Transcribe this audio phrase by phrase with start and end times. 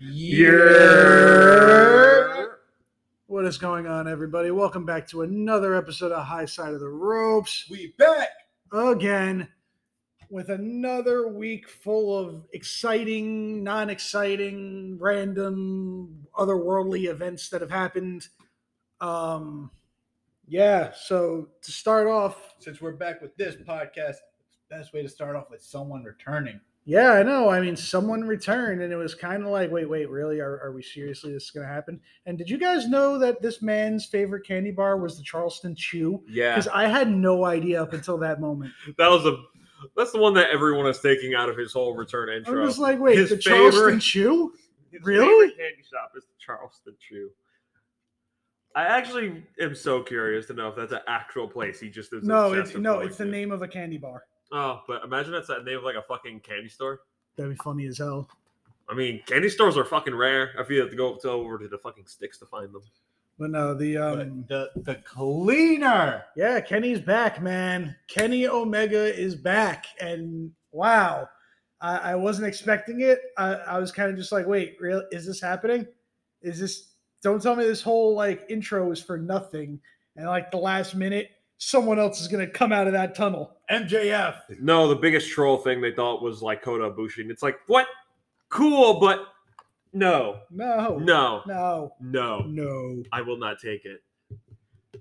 [0.00, 0.54] Yeah.
[3.26, 4.52] What is going on, everybody?
[4.52, 7.66] Welcome back to another episode of High Side of the Ropes.
[7.68, 8.28] We back.
[8.72, 9.48] Again,
[10.30, 18.28] with another week full of exciting, non exciting, random, otherworldly events that have happened.
[19.00, 19.72] Um,
[20.46, 24.18] yeah, so to start off, Since we're back with this podcast,
[24.70, 26.60] best way to start off with someone returning.
[26.88, 27.50] Yeah, I know.
[27.50, 30.40] I mean, someone returned, and it was kind of like, wait, wait, really?
[30.40, 32.00] Are, are we seriously this is going to happen?
[32.24, 36.22] And did you guys know that this man's favorite candy bar was the Charleston Chew?
[36.26, 38.72] Yeah, Because I had no idea up until that moment.
[38.96, 39.36] that was a.
[39.98, 42.62] That's the one that everyone is taking out of his whole return intro.
[42.62, 44.54] I'm just like, wait, His the Charleston favorite- Chew?
[44.90, 45.50] His really?
[45.50, 47.28] candy shop is the Charleston Chew.
[48.74, 51.80] I actually am so curious to know if that's an actual place.
[51.80, 52.24] He just is.
[52.24, 53.30] No, it's no, it's the to.
[53.30, 54.22] name of a candy bar.
[54.50, 57.00] Oh, but imagine that's the name of like a fucking candy store.
[57.36, 58.28] That'd be funny as hell.
[58.88, 60.52] I mean, candy stores are fucking rare.
[60.58, 62.82] I feel you have to go to over to the fucking sticks to find them.
[63.38, 66.24] But no, the But um, the the cleaner.
[66.36, 67.94] yeah, Kenny's back, man.
[68.08, 71.28] Kenny Omega is back, and wow,
[71.80, 73.20] I, I wasn't expecting it.
[73.36, 75.04] I, I was kind of just like, wait, real?
[75.12, 75.86] Is this happening?
[76.42, 76.88] Is this?
[77.22, 79.78] Don't tell me this whole like intro is for nothing,
[80.16, 83.56] and like the last minute, someone else is gonna come out of that tunnel.
[83.70, 84.60] MJF.
[84.60, 87.30] No, the biggest troll thing they thought was like Kota Ibushi.
[87.30, 87.86] It's like, what?
[88.48, 89.26] Cool, but
[89.92, 92.40] no, No, no, no, no.
[92.46, 93.02] no.
[93.12, 94.00] I will not take it.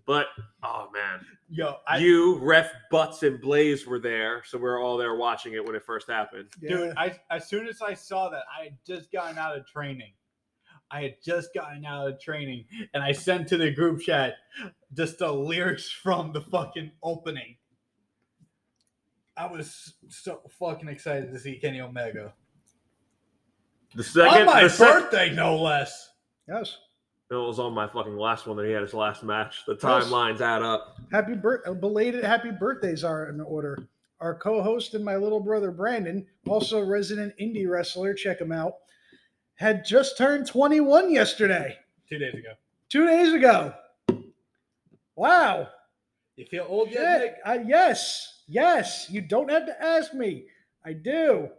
[0.05, 0.27] But
[0.63, 4.97] oh man, Yo, I, you, Ref Butts, and Blaze were there, so we are all
[4.97, 6.47] there watching it when it first happened.
[6.61, 10.11] dude, I as soon as I saw that, I had just gotten out of training.
[10.89, 14.35] I had just gotten out of training, and I sent to the group chat
[14.93, 17.57] just the lyrics from the fucking opening.
[19.35, 22.33] I was so fucking excited to see Kenny Omega
[23.95, 26.11] The second, on my the sec- birthday, no less.
[26.47, 26.77] yes.
[27.29, 29.63] it was on my fucking last one that he had his last match.
[29.67, 29.81] The Yes.
[29.83, 30.97] timelines add up.
[31.11, 33.77] Happy bir- uh, belated happy birthdays are in order.
[34.21, 38.75] Our co-host and my little brother Brandon, also resident indie wrestler, check him out,
[39.57, 41.77] had just turned 21 yesterday,
[42.09, 42.49] Two days ago.
[42.89, 43.73] two days ago.
[45.15, 45.67] Wow.
[46.35, 47.33] You feel old yet, Nick?
[47.45, 49.07] I, yes, yes.
[49.09, 50.45] You don't have to ask me.
[50.85, 51.49] I do.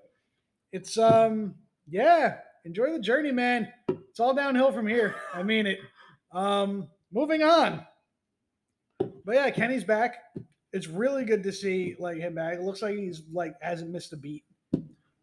[0.73, 1.55] It's um,
[1.89, 2.37] yeah.
[2.65, 3.73] Enjoy the journey, man.
[3.89, 5.15] It's all downhill from here.
[5.35, 5.79] I mean it.
[6.33, 7.85] Um, moving on.
[8.99, 10.17] But yeah, Kenny's back.
[10.73, 12.55] It's really good to see like him back.
[12.55, 14.45] It looks like he's like hasn't missed a beat.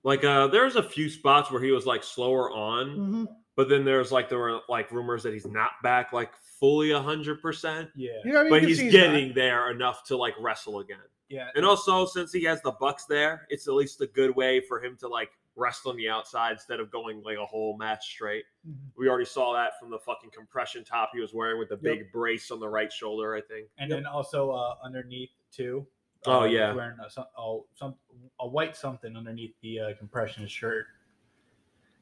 [0.05, 3.23] Like, uh, there's a few spots where he was like slower on, Mm-hmm.
[3.57, 6.29] but then there's like there were like rumors that he's not back like
[6.59, 8.11] fully hundred percent, Yeah.
[8.23, 8.51] You know, I mean?
[8.51, 9.35] but You he's getting not.
[9.35, 10.99] there enough to like wrestle again.
[11.27, 11.49] Yeah.
[11.55, 14.79] And also, since he has the Bucks there, it's at least a good way for
[14.81, 18.44] him to like rest on the outside instead of going like a whole match straight.
[18.69, 18.75] Mhm.
[18.97, 21.81] We already saw that from the fucking compression top he was wearing with the Yep.
[21.81, 23.33] big brace on the right shoulder.
[23.33, 23.69] I think.
[23.79, 23.97] And Yep.
[23.97, 25.88] then also uh, underneath too.
[26.28, 26.74] Oh, uh, yeah.
[26.74, 27.96] wearing a, some, oh, some
[28.40, 30.86] a white something underneath the uh, compression shirt.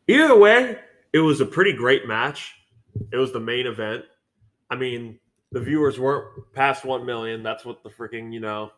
[0.08, 0.80] Either way,
[1.14, 2.56] it was a pretty great match.
[3.12, 4.06] It was the main event.
[4.70, 5.20] I mean,
[5.52, 7.44] the viewers weren't past one million.
[7.44, 8.72] That's what the freaking you know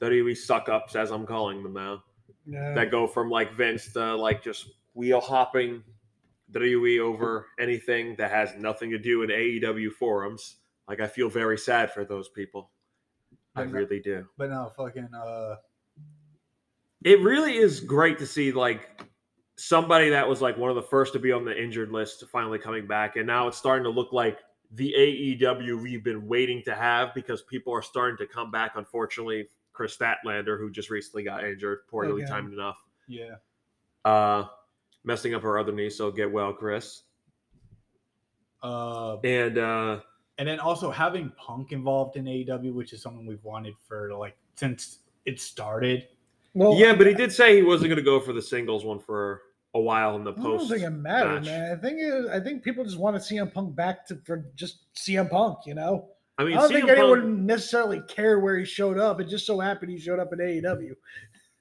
[0.00, 2.02] WWE suck ups, as I'm calling them now.
[2.44, 2.74] Yeah.
[2.74, 5.84] that go from like Vince to like just wheel hopping
[6.50, 10.56] WWE over anything that has nothing to do in AEW forums.
[10.88, 12.71] Like I feel very sad for those people.
[13.54, 14.26] I no- really do.
[14.38, 15.56] But no, fucking uh,
[17.04, 19.02] It really is great to see like
[19.56, 22.58] somebody that was like one of the first to be on the injured list finally
[22.58, 24.38] coming back and now it's starting to look like
[24.72, 29.46] the AEW we've been waiting to have because people are starting to come back unfortunately
[29.72, 32.32] Kris Statlander who just recently got injured poorly Again.
[32.32, 32.76] timed enough
[33.06, 33.34] yeah.
[34.04, 34.46] uh
[35.04, 37.02] messing up her other knee so get well chris
[38.62, 40.00] Uh, and uh
[40.42, 44.36] and then also having Punk involved in AEW, which is something we've wanted for like
[44.56, 46.08] since it started.
[46.52, 48.98] well, yeah but he did say he wasn't going to go for the singles one
[48.98, 49.42] for
[49.74, 50.44] a while in the post.
[50.44, 51.44] I don't think it mattered, match.
[51.44, 51.78] man.
[51.78, 54.44] I think it, I think people just want to see CM Punk back to for
[54.56, 56.08] just CM Punk, you know.
[56.38, 59.20] i mean I don't CM think Punk- anyone necessarily cared where he showed up.
[59.20, 60.90] It just so happened he showed up in AEW.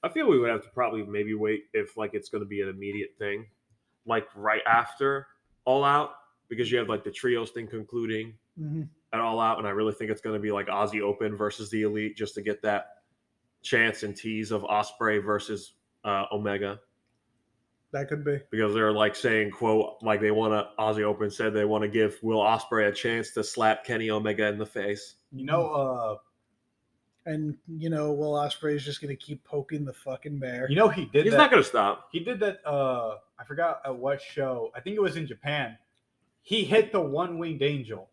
[0.01, 2.61] i feel we would have to probably maybe wait if like it's going to be
[2.61, 3.45] an immediate thing
[4.07, 5.27] like right after
[5.65, 6.13] all out
[6.49, 8.87] because you have like the trios thing concluding Mhm.
[9.13, 11.69] at all out and i really think it's going to be like aussie open versus
[11.71, 12.97] the elite just to get that
[13.63, 15.73] chance and tease of Ospreay versus
[16.03, 16.79] uh omega
[17.91, 18.39] That could be.
[18.51, 21.87] because they're like saying quote like they want to Aussie Open said they want to
[21.89, 25.15] give Will Ospreay a chance to slap Kenny Omega in the face.
[25.33, 26.17] You know, uh,
[27.25, 30.67] and you know, Will Ospreay is just gonna keep poking the fucking bear.
[30.69, 31.37] You know he did He's that.
[31.37, 32.07] not going to stop.
[32.11, 32.65] He did that.
[32.65, 34.71] Uh, I forgot at what show.
[34.75, 35.77] I think it was in Japan.
[36.41, 38.09] He hit the one winged angel,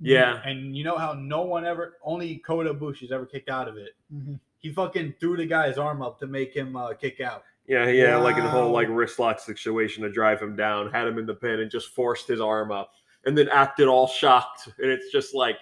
[0.00, 0.42] Yeah.
[0.44, 3.90] and you know how no one ever, only Kota Ibushi's ever kicked out of it.
[4.12, 4.38] Mhm.
[4.58, 7.44] He fucking threw the guy's arm up to make him uh, kick out.
[7.66, 11.06] Yeah, yeah, like in the whole like wrist lock situation to drive him down, had
[11.08, 12.92] him in the pin and just forced his arm up
[13.24, 14.68] and then acted all shocked.
[14.78, 15.56] And it's just like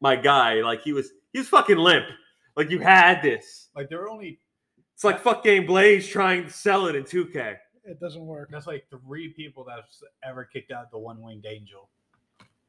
[0.00, 2.06] my guy, like he was he was fucking limp.
[2.56, 3.68] Like you had this.
[3.76, 4.38] Like there were only
[4.94, 7.56] It's like fuck game Blaze trying to sell it in 2K.
[7.84, 8.48] It doesn't work.
[8.50, 11.88] that's like three people that's ever kicked out the one winged angel.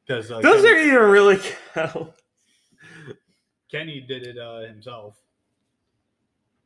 [0.06, 1.40] Because uh, Does Kenny, it even really
[1.74, 2.12] count?
[3.70, 5.16] Kenny did it uh, himself.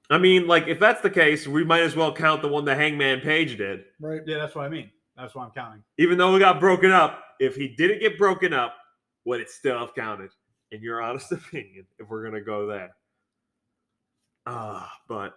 [0.09, 2.75] I mean, like if that's the case, we might as well count the one the
[2.75, 3.85] Hangman Page did.
[4.01, 4.23] Right.
[4.27, 4.91] Yeah, that's what I mean.
[5.17, 5.83] That's what I'm counting.
[5.99, 8.75] Even though it got broken up, if he didn't get broken up,
[9.25, 10.31] would it still have counted?
[10.71, 12.91] In your honest opinion, if we're gonna go there.
[14.47, 15.35] Ah, but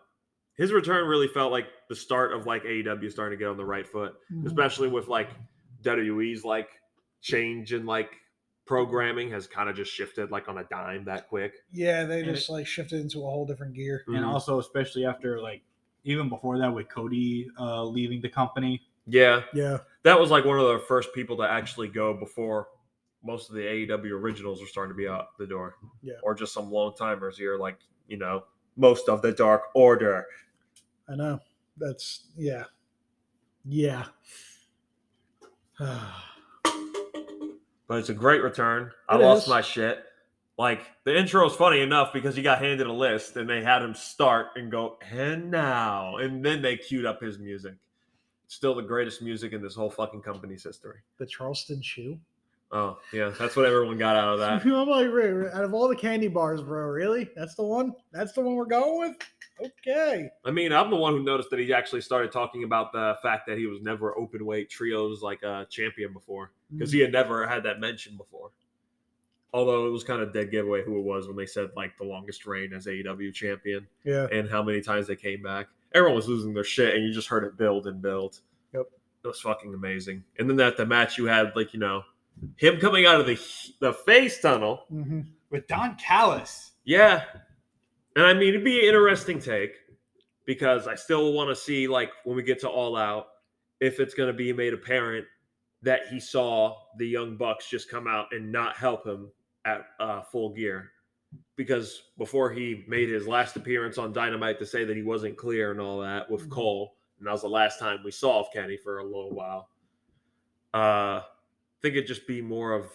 [0.56, 3.66] his return really felt like the start of like AEW starting to get on the
[3.66, 4.46] right foot, Mhm.
[4.46, 5.30] especially with like
[5.82, 6.70] WWE's like
[7.22, 8.12] change in like
[8.66, 11.54] programming has kind of just shifted like on a dime that quick.
[11.72, 14.04] Yeah, they And just like shifted into a whole different gear.
[14.08, 14.28] And Mhm.
[14.28, 15.64] also, especially after like
[16.04, 18.82] even before that with Cody uh, leaving the company.
[19.06, 19.80] yeah, Yeah.
[20.04, 22.68] that was like one of the first people to actually go before
[23.24, 25.76] most of the AEW originals were starting to be out the door.
[26.04, 26.14] Yeah.
[26.24, 28.46] Or just some long timers here, like, you know,
[28.78, 30.26] most of the Dark Order.
[31.10, 31.40] I know.
[31.76, 32.66] That's yeah.
[33.66, 34.06] Yeah.
[37.90, 38.92] But it's a great return.
[39.10, 39.50] I lost is.
[39.50, 40.06] my shit.
[40.60, 43.82] Like the intro is funny enough because he got handed a list and they had
[43.82, 46.18] him start and go, and now.
[46.18, 47.74] And then they queued up his music.
[48.48, 50.98] Still the greatest music in this whole fucking company's history.
[51.18, 52.20] the Charleston Chew.
[52.72, 53.34] Oh, yeah.
[53.40, 54.64] That's what everyone got out of that.
[54.72, 57.28] I'm like, "Ray, Ray, out of all the candy bars, bro, really?
[57.36, 57.96] That's the one?
[58.12, 59.18] That's the one we're going with?
[59.62, 60.30] Okay.
[60.46, 63.48] I mean, I'm the one who noticed that he actually started talking about the fact
[63.48, 67.46] that he was never open weight trios like a champion before because he had never
[67.48, 68.52] had that mentioned before.
[69.52, 72.04] Although it was kind of dead giveaway who it was when they said like the
[72.04, 74.28] longest reign as AEW champion Yeah.
[74.32, 75.68] and how many times they came back.
[75.96, 78.42] Everyone was losing their shit, and you just heard it build and build.
[78.76, 78.86] Yep.
[79.24, 80.24] It was fucking amazing.
[80.38, 82.04] And then that the match you had, like you know,
[82.58, 83.40] him coming out of the
[83.80, 84.84] the face tunnel.
[84.90, 86.74] hmm With Don Callis.
[86.86, 87.24] Yeah.
[88.20, 89.78] And I mean, it'd be an interesting take
[90.44, 93.28] because I still want to see, like, when we get to All Out,
[93.80, 95.26] if it's going to be made apparent
[95.84, 99.32] that he saw the Young Bucks just come out and not help him
[99.64, 100.92] at uh, full gear.
[101.56, 105.72] Because before he made his last appearance on Dynamite to say that he wasn't clear
[105.72, 106.52] and all that with Mhm.
[106.52, 109.70] Cole, and that was the last time we saw of Kenny for a little while.
[110.74, 111.26] Uh, I
[111.82, 112.92] think it'd just be more of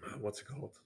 [0.00, 0.78] uh, what's it called?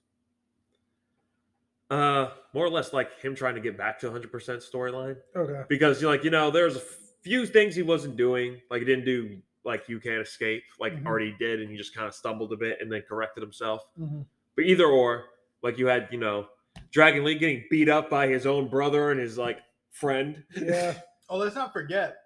[1.89, 5.61] Uh, more or less like him trying to get back to 100% storyline Okay.
[5.69, 6.81] because you like you know there's a
[7.21, 11.05] few things he wasn't doing like he didn't do like you can't escape like Mhm.
[11.05, 14.21] already did and he just kind of stumbled a bit and then corrected himself hmm
[14.55, 15.25] but either or
[15.61, 16.47] like you had you know
[16.91, 19.59] Dragon Lee getting beat up by his own brother and his like
[19.91, 20.95] friend Yeah.
[21.29, 22.17] Oh, let's not forget,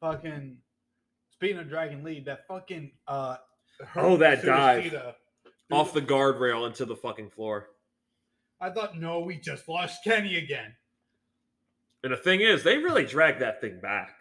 [0.00, 0.56] fucking.
[1.30, 3.36] Speaking of Dragon Lee, that fucking uh.
[3.96, 4.94] Oh, that dive.
[5.70, 7.68] Off the guardrail into the fucking floor
[8.60, 10.74] I thought, no, we just lost Kenny again.
[12.04, 14.16] and the thing is they really dragged that thing back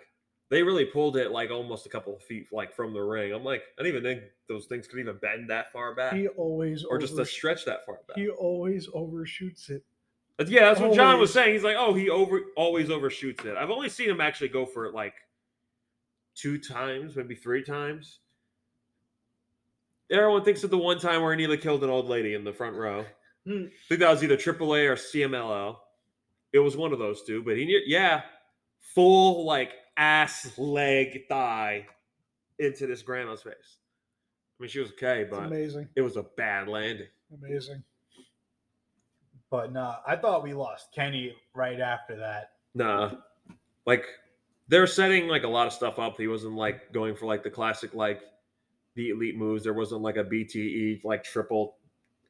[0.49, 3.43] they really pulled it like almost a couple of feet like from the ring i'm
[3.43, 6.83] like i didn't even think those things could even bend that far back He always
[6.83, 9.83] or just to stretch that far back he always overshoots it.
[10.37, 11.51] But yeah, that's what John was saying.
[11.51, 13.57] He's like, oh, he over always overshoots it.
[13.57, 15.13] I've only seen him actually go for it like
[16.33, 18.19] two times, maybe three times.
[20.09, 22.53] Everyone thinks of the one time where he nearly killed an old lady in the
[22.53, 23.05] front row.
[23.45, 23.65] Hmm.
[23.67, 25.77] I think that was either AAA or CMLL.
[26.51, 28.21] It was one of those two, but he, ne- yeah,
[28.79, 31.85] full like ass, leg, thigh
[32.57, 33.77] into this grandma's face.
[34.59, 35.87] I mean, she was okay, It's but amazing.
[35.95, 37.07] it was a bad landing.
[37.43, 37.83] Amazing.
[39.51, 42.51] But no, I thought we lost Kenny right after that.
[42.75, 43.11] Nah,
[43.85, 44.05] like
[44.67, 46.17] they're setting like a lot of stuff up.
[46.17, 48.21] He wasn't like going for like the classic like
[48.95, 49.63] the elite moves.
[49.63, 51.77] There wasn't like a BTE like triple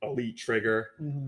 [0.02, 0.90] elite trigger.
[0.98, 1.28] hmm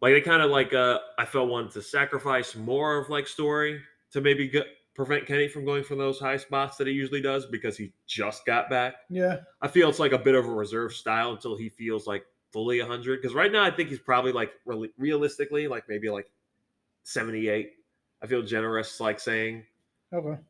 [0.00, 3.80] Like they kind of like uh I felt wanted to sacrifice more of like story
[4.12, 7.46] to maybe get, prevent Kenny from going for those high spots that he usually does
[7.46, 8.94] because he just got back.
[9.08, 9.36] Yeah.
[9.62, 12.80] I feel it's like a bit of a reserve style until he feels like fully
[12.80, 16.30] 100 because right now I think he's probably like really realistically like maybe like
[17.04, 17.72] 78.
[18.22, 19.64] I feel generous like saying
[20.12, 20.40] Okay.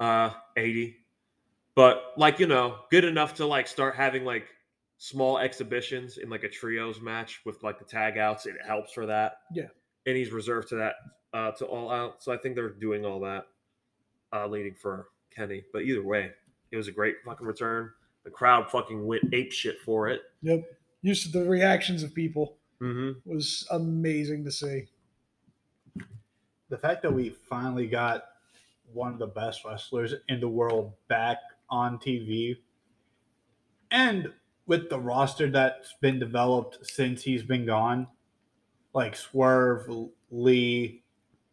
[0.00, 0.96] uh 80
[1.76, 4.48] but like you know good enough to like start having like
[4.98, 8.46] small exhibitions in like a trios match with like the tag outs.
[8.46, 9.38] It helps for that.
[9.52, 9.66] Yeah.
[10.06, 10.94] And he's reserved to that
[11.34, 12.22] uh to all out.
[12.22, 13.44] So I think they're doing all that
[14.32, 15.64] uh leading for Kenny.
[15.72, 16.30] But either way,
[16.70, 17.90] it was a great fucking return.
[18.24, 20.22] The crowd fucking went ape shit for it.
[20.42, 20.64] Yep.
[21.02, 23.30] Used to the reactions of people Mm-hmm.
[23.30, 24.84] was amazing to see.
[26.68, 28.24] the fact that we finally got
[28.92, 31.38] one of the best wrestlers in the world back
[31.70, 32.56] on TV
[33.90, 34.30] and
[34.66, 38.06] with the roster that's been developed since he's been gone,
[38.94, 39.88] like Swerve,
[40.30, 41.02] Lee,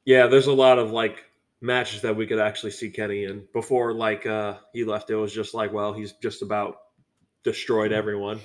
[0.05, 1.25] Yeah, there's a lot of like
[1.61, 3.45] matches that we could actually see Kenny in.
[3.53, 6.77] Before like uh he left, it was just like, well, he's just about
[7.43, 8.39] destroyed everyone.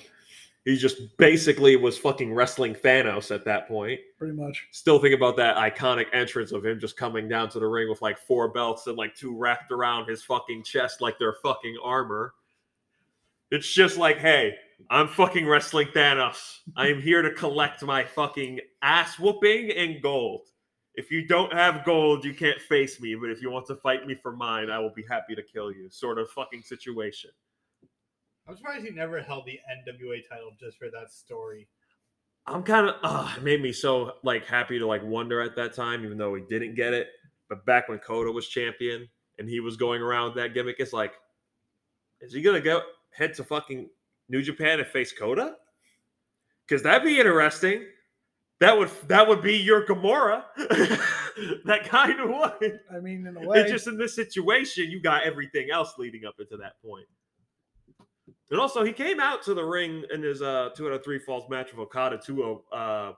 [0.64, 4.00] He just basically was fucking wrestling Thanos at that point.
[4.18, 4.68] Pretty much.
[4.70, 8.02] Still think about that iconic entrance of him just coming down to the ring with
[8.02, 12.34] like four belts and like two wrapped around his fucking chest like they're fucking armor.
[13.50, 14.54] It's just like, hey,
[14.90, 16.58] I'm fucking wrestling Thanos.
[16.76, 20.46] I am here to collect my fucking ass whooping and gold.
[20.94, 23.14] If you don't have gold, you can't face me.
[23.14, 25.72] But if you want to fight me for mine, I will be happy to kill
[25.72, 25.88] you.
[25.90, 27.30] Sort of fucking situation.
[28.46, 31.68] I'm surprised he never held the NWA title just for that story.
[32.46, 35.74] I'm kind of, uh, it made me so like happy to like wonder at that
[35.74, 37.08] time, even though he didn't get it.
[37.48, 40.92] But back when Kota was champion and he was going around with that gimmick, it's
[40.92, 41.12] like,
[42.20, 42.82] is he gonna go
[43.18, 43.90] head to fucking
[44.28, 45.56] New Japan and face Kota?
[46.66, 47.84] Because that'd be interesting.
[48.60, 50.44] That would that would be your Gamora.
[51.64, 52.80] that kind of would.
[52.92, 56.24] I mean, in a way, It's just in this situation, you got everything else leading
[56.24, 57.06] up into that point.
[58.50, 61.18] And also, he came out to the ring in his uh, two out of three
[61.18, 63.12] falls match with Okada to a uh,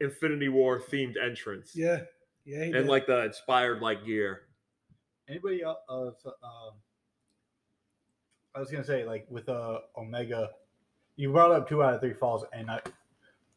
[0.00, 2.00] Infinity War themed entrance, yeah,
[2.44, 2.86] yeah, he and did.
[2.86, 4.42] like the inspired like gear.
[5.28, 5.78] Anybody else?
[5.88, 6.72] Uh, um,
[8.54, 10.50] I was gonna say like with uh, Omega,
[11.16, 12.80] you brought up two out of three falls, and I,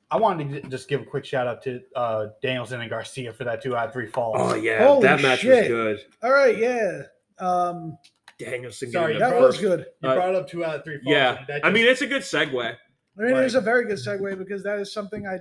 [0.10, 3.44] I wanted to just give a quick shout out to uh, Danielson and Garcia for
[3.44, 4.36] that two out of three falls.
[4.40, 6.00] Oh yeah, Holy that match was good.
[6.24, 7.04] All right, yeah.
[7.40, 7.98] Um,
[8.38, 9.86] Danielson Sorry, getting the that was good.
[10.02, 11.14] You Uh, brought up two out of three falls.
[11.14, 12.76] Yeah, and that I mean it's a good segue.
[13.18, 15.40] I mean, it was a very good segue because that is something I.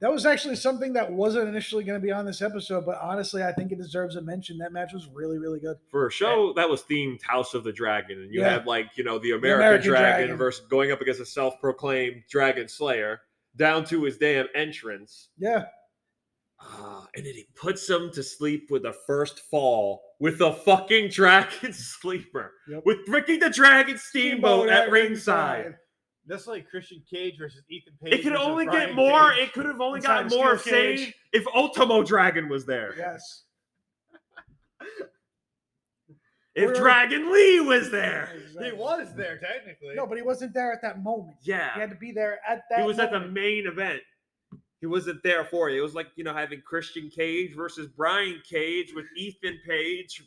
[0.00, 3.42] That was actually something that wasn't initially going to be on this episode, but honestly,
[3.42, 4.58] I think it deserves a mention.
[4.58, 5.76] That match was really, really good.
[5.90, 8.50] for a show that was themed House of the Dragon, and you Yeah.
[8.50, 10.36] had like you know the American, American Dragon, Dragon.
[10.36, 13.20] versus going up against a self-proclaimed Dragon Slayer,
[13.56, 15.64] down to his damn entrance, Yeah,
[16.60, 21.08] Ah, and then he puts him to sleep with the first fall with a fucking
[21.10, 22.82] Dragon Sleeper Yep.
[22.86, 25.76] with Ricky the Dragon Steamboat at ringside.
[26.26, 28.14] That's like Christian Cage versus Ethan Page.
[28.14, 29.30] It could only Brian get more.
[29.32, 29.48] Cage.
[29.48, 31.14] It could have only gotten more if, say, Cage.
[31.32, 32.94] if Ultimo Dragon was there.
[32.96, 33.44] Yes.
[36.54, 38.30] If We're- Dragon Lee was there.
[38.58, 39.94] He was there technically.
[39.94, 41.36] No, but he wasn't there at that moment.
[41.42, 41.74] Yeah.
[41.74, 42.80] He had to be there at that.
[42.80, 44.00] he was at the main event.
[44.80, 45.78] He wasn't there for you.
[45.78, 50.22] It was like you know having Christian Cage versus Brian Cage with Ethan Page,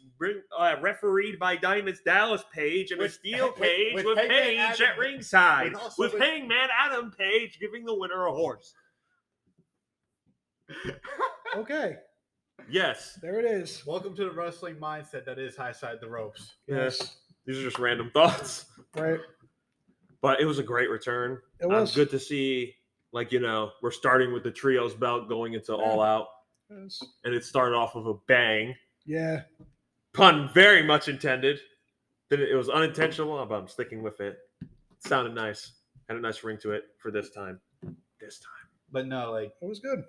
[0.58, 4.60] uh, refereed by Diamond's Dallas Page, and a steel with- cage with, with Hangman Page
[4.60, 8.74] Adam- at ringside, with also with with- Hangman Adam Page giving the winner a horse.
[11.56, 11.96] Okay,
[12.70, 13.84] Yes, there it is.
[13.88, 16.54] Welcome to the wrestling mindset that is high side the ropes.
[16.68, 17.18] yes.
[17.48, 18.66] These are just random thoughts,
[18.96, 19.20] Right.
[20.22, 21.42] but it was a great return.
[21.60, 22.76] It Um, was good to see.
[23.12, 26.28] Like you know, we're starting with the trios belt going into All Out,
[26.70, 27.04] Yes.
[27.24, 28.76] and it started off with a bang.
[29.06, 29.42] Yeah.
[30.14, 31.60] pun very much intended.
[32.30, 34.38] then it was unintentional, but I'm sticking with it.
[34.62, 34.68] It
[35.00, 35.72] sounded nice.
[36.08, 37.60] Had a nice ring to it for this time.
[38.20, 38.70] This time.
[38.92, 40.04] But no, like, It was good.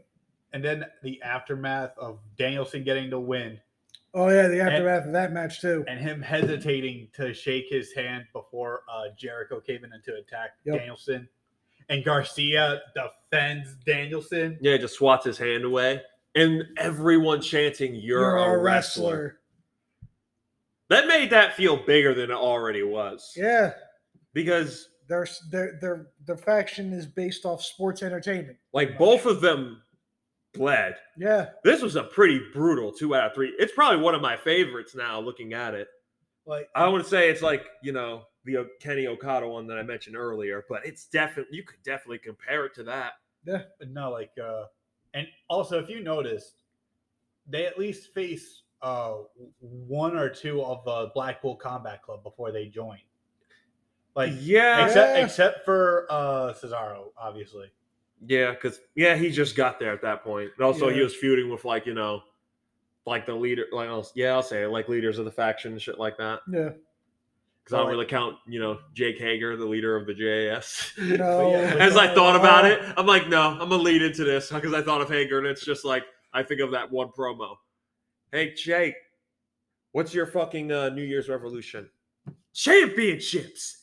[0.52, 3.59] and then the aftermath of Danielson getting the win
[4.12, 5.85] Oh yeah, the aftermath of that match too.
[5.88, 10.76] and him hesitating to shake his hand before uh, Jericho came in to attack Yep.
[10.78, 11.28] Danielson,
[11.90, 14.56] and Garcia defends Danielson.
[14.62, 16.00] Yeah, just swats his hand away.
[16.35, 19.40] And everyone chanting, You're, a, wrestler.
[20.88, 23.32] That made that feel bigger than it already was.
[23.37, 23.73] Yeah.
[24.32, 28.56] Because Their their their their faction is based off sports entertainment.
[28.73, 29.82] like both of them
[30.54, 30.94] bled.
[31.18, 31.47] Yeah.
[31.64, 33.52] This was a pretty brutal two out of three.
[33.59, 35.88] It's probably one of my favorites now looking at it.
[36.47, 40.16] Like, I would say it's like you know the Kenny Okada one that I mentioned
[40.16, 43.14] earlier, but it's definitely you could definitely compare it to that.
[43.44, 44.64] Yeah, but no, like, uh,
[45.14, 46.54] and also if you notice,
[47.47, 49.14] they at least face uh
[49.61, 52.99] one or two of the Blackpool Combat Club before they join.
[54.16, 57.70] Like, Yeah, except except for uh Cesaro, obviously.
[58.26, 60.50] yeah, because yeah, he just got there at that point.
[60.56, 62.23] and also he was feuding with like you know,
[63.06, 65.80] like the leader, like I'll, yeah, I'll say it, like leaders of the faction and
[65.80, 66.40] shit like that.
[66.50, 66.70] Yeah.
[67.64, 70.92] Because I don't really count, you know, Jake Hager, the leader of the JAS.
[70.98, 71.50] No.
[71.50, 74.74] yeah, As I thought about it, I'm like, no, I'm gonna lead into this because
[74.74, 77.56] I thought of Hager, and it's just like I think of that one promo.
[78.32, 78.94] Hey Jake,
[79.92, 81.88] what's your fucking uh, New Year's revolution?
[82.54, 83.82] Championships,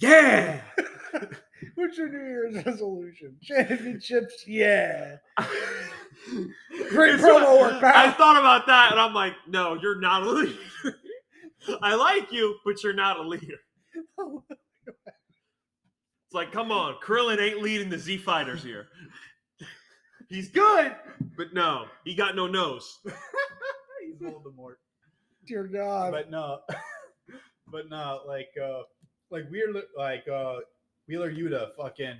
[0.00, 0.60] yeah.
[1.74, 3.36] What's your New Year's resolution?
[3.42, 5.16] Championships, yeah.
[6.88, 7.92] Great promo work, pal.
[7.94, 10.58] I thought about that, and I'm like, no, you're not a leader.
[11.82, 13.58] I like you, but you're not a leader.
[16.28, 18.88] It's like, come on, Krillin ain't leading the Z Fighters here.
[20.28, 20.94] He's good,
[21.36, 22.98] but no, he got no nose.
[23.04, 24.74] He's Voldemort.
[25.46, 26.12] Dear God.
[26.12, 26.60] but no,
[27.72, 28.82] but no, like uh,
[29.30, 30.56] like Wheeler, like uh,
[31.06, 32.18] Wheeler Yuta fucking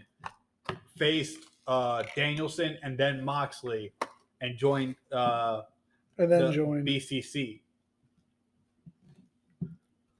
[0.96, 3.92] faced uh Danielson and then Moxley
[4.40, 5.62] and joined uh
[6.16, 6.84] and then the join.
[6.84, 7.60] BCC.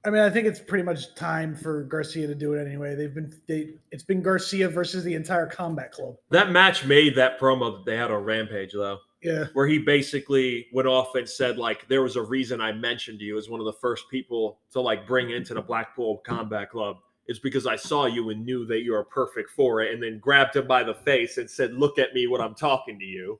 [0.09, 2.95] I mean, I think it's pretty much time for Garcia to do it anyway.
[2.95, 6.15] They've been they it's been Garcia versus the entire combat club.
[6.31, 9.45] That match made that promo that they had on Rampage, though, Yeah.
[9.53, 13.37] where he basically went off and said, like, there was a reason I mentioned you
[13.37, 16.97] as one of the first people to like bring into the Blackpool Combat Club.
[17.27, 20.17] It's because I saw you and knew that you were perfect for it, and then
[20.17, 23.39] grabbed him by the face and said, Look at me when I'm talking to you.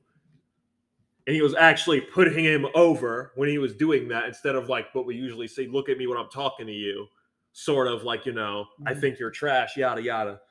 [1.29, 4.87] And he was actually putting him over when he was doing that instead of like
[4.95, 7.05] what we usually say, Look at me when I'm talking to you.
[7.51, 8.99] Sort of like, you know, I Mhm.
[9.01, 10.41] think you're trash, yada, yada.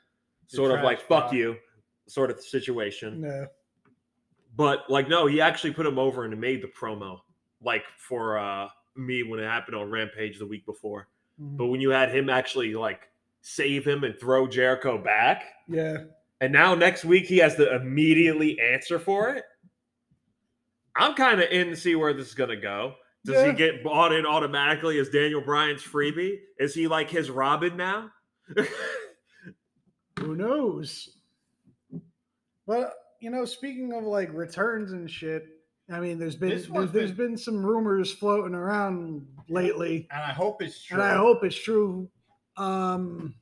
[0.51, 1.33] You're Sort of like, fuck Brock.
[1.33, 1.57] you,
[2.07, 3.23] sort of situation.
[3.23, 3.49] No.
[4.55, 7.23] But like, no, he actually put him over and made the promo
[7.61, 11.09] like for uh me when it happened on Rampage the week before.
[11.43, 11.57] Mhm.
[11.57, 13.09] But when you had him actually like
[13.41, 16.05] save him and throw Jericho back, Yeah.
[16.41, 19.45] and now next week he has to immediately answer for it.
[20.99, 22.95] I'm kind of in to see where this is gonna go.
[23.25, 23.47] Does Yeah.
[23.49, 26.39] he get bought in automatically as Daniel Bryan's freebie?
[26.59, 28.11] Is he like his Robin now?
[30.19, 31.09] Who knows?
[32.67, 35.47] But you know, speaking of like returns and shit,
[35.91, 40.07] I mean, there's been This there's, one's there's been- been some rumors floating around lately,
[40.11, 40.95] And I hope it's true.
[41.01, 42.09] and I hope it's true.
[42.57, 43.35] Um,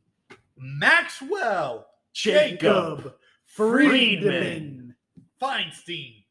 [0.57, 2.61] Maxwell, Jacob
[3.03, 3.15] Jacob
[3.47, 3.91] Friedman.
[4.23, 4.95] Friedman,
[5.43, 6.25] Feinstein.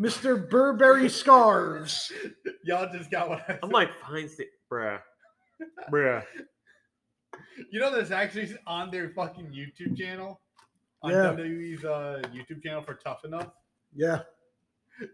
[0.00, 0.48] Mr.
[0.48, 2.12] Burberry Scarves.
[2.64, 5.00] Y'all just got what I I'm like, fine, sta- bruh,
[5.92, 6.22] bruh.
[7.70, 10.40] You know that's actually on their fucking YouTube channel?
[11.02, 11.34] On Yeah.
[11.36, 13.48] WWE's uh, YouTube channel for Tough Enough.
[13.94, 14.20] Yeah.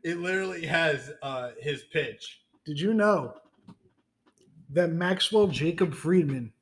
[0.03, 2.40] It literally has uh, his pitch.
[2.64, 3.35] Did you know
[4.70, 6.53] that Maxwell Jacob Friedman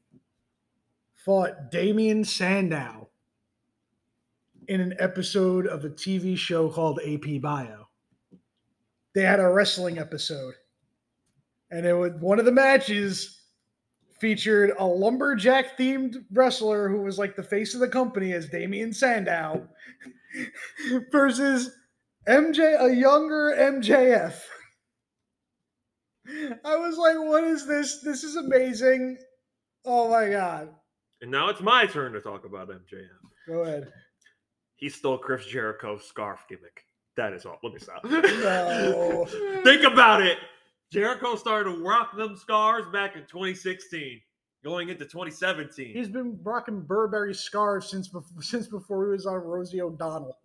[1.15, 3.09] fought Damien Sandow
[4.69, 7.82] in an episode of a TV show called AP Bio?
[9.15, 10.55] They had a wrestling episode,
[11.71, 13.43] and it was one of the matches
[14.19, 18.93] featured a lumberjack themed wrestler who was like the face of the company as Damien
[18.93, 19.67] Sandow
[21.11, 21.73] versus
[22.29, 24.35] MJ, a younger MJF.
[26.65, 28.01] I was like, what is this?
[28.01, 29.19] This is amazing.
[29.85, 30.69] Oh my God.
[31.21, 33.09] And now it's my turn to talk about MJF.
[33.49, 33.93] Go ahead.
[34.77, 36.85] He stole Chris Jericho's scarf gimmick.
[37.17, 37.59] That is all.
[37.63, 38.05] Let me stop.
[38.05, 39.27] No.
[39.65, 40.39] Think about it.
[40.91, 44.21] Jericho started to rock them scars back in 2016,
[44.65, 45.95] going into 2017.
[45.95, 50.39] He's been rocking Burberry scarves since before, since before he was on Rosie O'Donnell.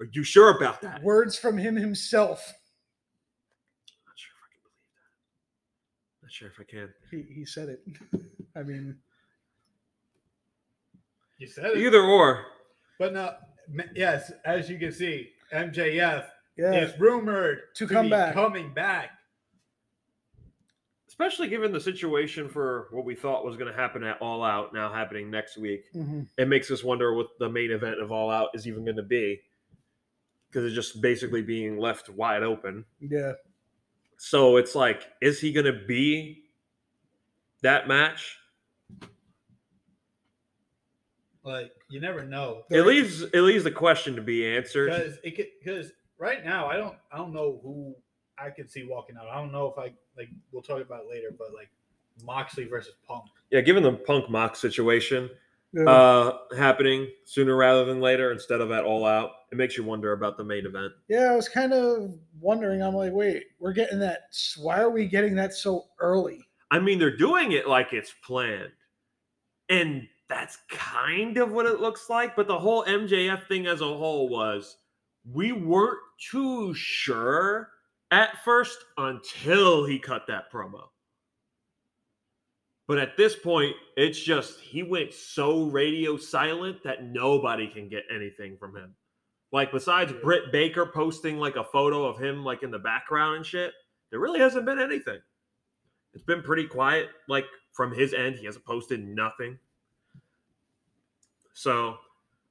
[0.00, 1.02] Are you sure about that?
[1.02, 2.52] Words from him himself.
[4.06, 6.26] Not sure if I can believe that.
[6.26, 6.94] Not sure if I can.
[7.10, 7.80] He, he said it.
[8.56, 8.96] I mean,
[11.38, 11.78] You said it.
[11.78, 12.44] Either or.
[12.98, 13.34] But no,
[13.78, 16.72] m- yes, as you can see, MJF yeah.
[16.72, 18.34] is rumored To come be back.
[18.34, 19.10] coming back.
[21.08, 24.74] Especially given the situation for what we thought was going to happen at All Out
[24.74, 25.84] now happening next week.
[25.94, 26.26] Mhm.
[26.36, 29.02] It makes us wonder what the main event of All Out is even going to
[29.04, 29.40] be.
[30.48, 32.84] Because it's just basically being left wide open.
[33.00, 33.34] Yeah.
[34.16, 36.44] So it's like, is he going to be
[37.62, 38.36] that match?
[41.44, 42.62] Like you never know.
[42.70, 44.90] It leaves it leaves the question to be answered.
[44.90, 47.94] because it because right now I don't I don't know who
[48.38, 49.28] I could see walking out.
[49.28, 51.68] I don't know if I like we'll talk about it later, but like
[52.24, 53.24] Moxley versus Punk.
[53.50, 55.28] Yeah, given the Punk Mox situation
[55.72, 55.84] Yeah.
[55.84, 60.12] uh, happening sooner rather than later instead of at All Out, it makes you wonder
[60.12, 60.92] about the main event.
[61.08, 62.82] yeah, I was kind of wondering.
[62.82, 64.28] I'm like, wait, we're getting that.
[64.56, 66.40] Why are we getting that so early?
[66.70, 68.72] I mean, they're doing it like it's planned.
[69.68, 72.36] And that's kind of what it looks like.
[72.36, 74.76] But the whole MJF thing as a whole was
[75.30, 75.98] we weren't
[76.30, 77.70] too sure
[78.10, 80.84] at first until he cut that promo.
[82.86, 88.04] But at this point, it's just he went so radio silent that nobody can get
[88.14, 88.94] anything from him.
[89.52, 90.12] Like besides.
[90.22, 93.72] Britt Baker posting like a photo of him like in the background and shit,
[94.10, 95.18] there really hasn't been anything.
[96.12, 97.08] It's been pretty quiet.
[97.28, 99.58] Like from his end, he hasn't posted nothing.
[101.54, 101.96] So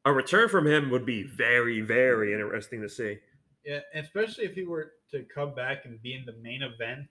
[0.06, 3.20] a return from him would be very, very interesting to see.
[3.64, 7.08] Yeah, especially if he were to come back and be in the main event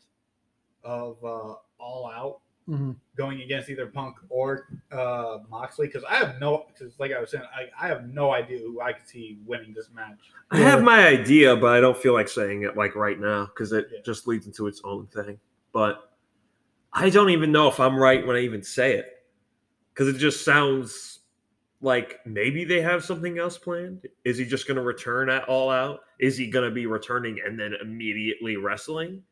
[0.85, 2.97] of uh, All Out, Mhm.
[3.17, 5.87] going against either Punk or uh, Moxley.
[5.87, 8.81] Because I have no, because like I was saying, I, I have no idea who
[8.81, 10.19] I could see winning this match.
[10.51, 13.73] I have my idea, but I don't feel like saying it like right now because
[13.73, 14.01] it Yeah.
[14.05, 15.39] just leads into its own thing.
[15.73, 16.13] But
[16.93, 19.25] I don't even know if I'm right when I even say it
[19.93, 21.21] because it just sounds
[21.83, 24.07] like maybe they have something else planned.
[24.25, 26.01] Is he just going to return at All Out?
[26.21, 29.23] Is he going to be returning and then immediately wrestling?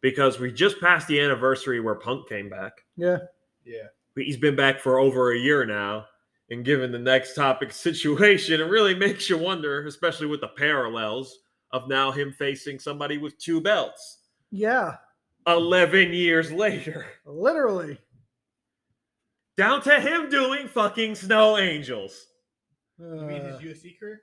[0.00, 2.72] Because we just passed the anniversary where Punk came back.
[2.96, 3.18] Yeah.
[3.64, 6.06] Yeah, He's been back for over a year now.
[6.50, 11.38] And given the next topic situation, it really makes you wonder, especially with the parallels
[11.72, 14.18] of now him facing somebody with two belts
[14.50, 14.96] Yeah.
[15.46, 17.06] 11 years later.
[17.24, 17.98] Literally.
[19.60, 22.28] Down to him doing fucking Snow Angels.
[22.98, 24.22] you mean his Uh, UFC career?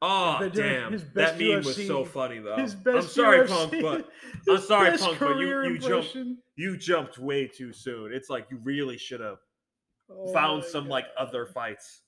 [0.00, 0.92] Oh, damn.
[0.92, 2.54] his That best meme was so funny, though.
[2.54, 4.08] his I'm sorry, UFC Punk, but
[4.48, 6.16] I'm sorry, Punk, but you, you, jumped,
[6.54, 8.12] you jumped way too soon.
[8.12, 9.38] It's like you really should have
[10.08, 12.02] Oh found my some like other fights.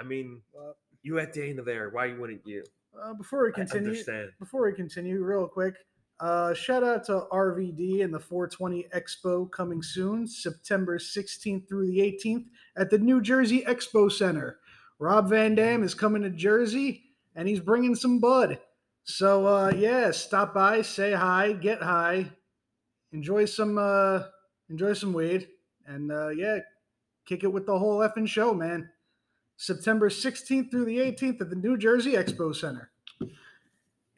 [0.00, 1.90] I mean, Well, you had Dana there.
[1.90, 2.64] Why wouldn't you?
[3.00, 4.02] Uh, before we continue,
[4.40, 5.74] before we continue, real quick,
[6.20, 11.98] uh, shout out to RVD and the 420 Expo coming soon, September 16th through the
[11.98, 12.44] 18th
[12.76, 14.58] at the New Jersey Expo Center.
[14.98, 17.04] Rob Van Dam is coming to Jersey
[17.34, 18.58] and he's bringing some bud.
[19.04, 22.30] So uh, yeah, stop by, say hi, get high,
[23.12, 24.24] enjoy some uh,
[24.68, 25.48] enjoy some weed,
[25.86, 26.58] and uh, yeah,
[27.24, 28.90] kick it with the whole effing show, man.
[29.56, 32.90] September 16th through the 18th at the New Jersey Expo Center.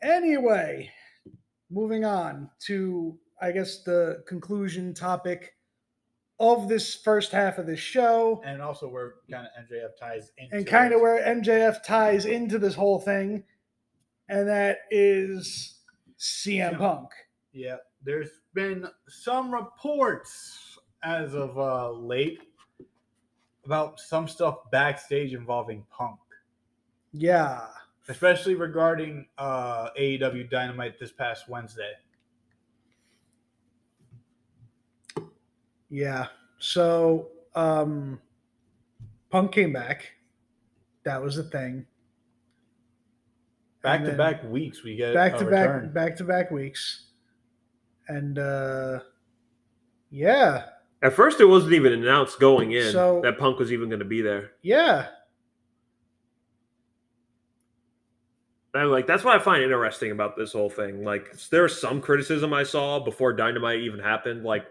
[0.02, 0.90] Anyway,
[1.72, 5.54] moving on to, I guess, the conclusion topic
[6.38, 10.56] of this first half of this show, And also where kind of MJF ties into
[10.56, 13.44] and kind of where MJF ties into this whole thing,
[14.28, 15.80] and that is
[16.18, 16.78] CM.
[16.78, 17.10] Punk.
[17.52, 22.40] Yeah, there's been some reports as of uh, late
[23.64, 26.18] about some stuff backstage involving Punk,
[27.12, 27.66] Yeah.
[28.08, 31.92] Especially regarding uh, AEW Dynamite this past Wednesday.
[35.90, 36.26] Yeah.
[36.58, 38.20] So, um,
[39.30, 40.12] Punk came back.
[41.04, 41.86] That was the thing.
[43.82, 47.06] Back to back weeks, we get back to back back to back weeks
[48.06, 49.00] and uh
[50.08, 50.66] yeah
[51.02, 54.04] At first, it wasn't even announced going in So- that Punk was even going to
[54.04, 54.52] be there.
[54.62, 55.08] yeah
[58.74, 61.04] And like that's what I find interesting about this whole thing.
[61.04, 64.44] Like there's some criticism I saw before Dynamite even happened.
[64.44, 64.64] Like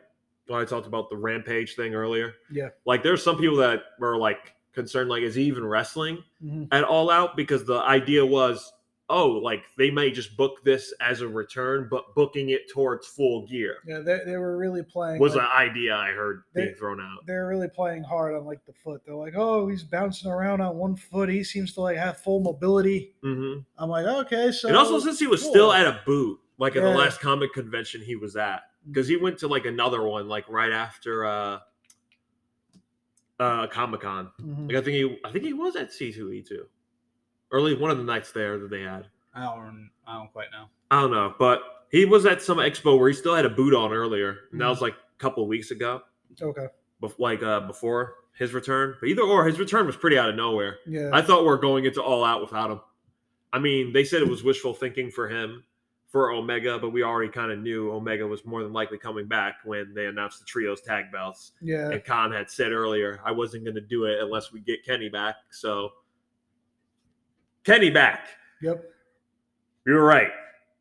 [0.48, 2.34] when I talked about the Rampage thing earlier.
[2.50, 2.70] Yeah.
[2.86, 6.68] Like there's some people that were like concerned, like is he even wrestling Mhm.
[6.72, 7.36] at All Out?
[7.38, 8.74] Because the idea was,
[9.12, 13.46] oh, like they may just book this as a return, but booking it towards full
[13.48, 16.76] gear yeah they, they were really playing was like, an idea I heard They- being
[16.76, 17.26] thrown out.
[17.28, 20.78] They're really playing hard on like the foot they're like oh he's bouncing around on
[20.78, 24.78] one foot he seems to like have full mobility hmm i'm like okay so and
[24.78, 25.52] also since he was cool.
[25.52, 26.92] still at a boot, like at Yeah.
[26.92, 30.48] the last comic convention he was at, because he went to like another one, like
[30.50, 31.60] right after uh
[33.40, 34.30] uh Comic Con.
[34.42, 34.68] Mhm.
[34.68, 36.66] Like I think he I think he was at C two E two.
[37.52, 39.08] Early one of the nights there that they had.
[39.34, 40.66] I don't, I don't quite know.
[40.90, 43.74] I don't know, but he was at some expo where he still had a boot
[43.74, 46.02] on earlier, and that was like a couple of weeks ago,
[46.42, 46.68] okay
[47.02, 48.96] bef- like uh before his return.
[49.00, 50.78] But either or, his return was pretty out of nowhere.
[50.88, 52.82] yeah I thought we are going into all out without him.
[53.54, 55.64] I mean, they said it was wishful thinking for him
[56.08, 59.56] for Omega, but we already kind of knew Omega was more than likely coming back
[59.64, 61.52] when they announced the trios tag belts.
[61.62, 64.84] yeah And Khan had said earlier, I wasn't going to do it unless we get
[64.86, 65.36] Kenny back.
[65.52, 65.92] So,
[67.64, 68.28] Kenny back.
[68.62, 68.84] yep
[69.86, 70.32] You were right.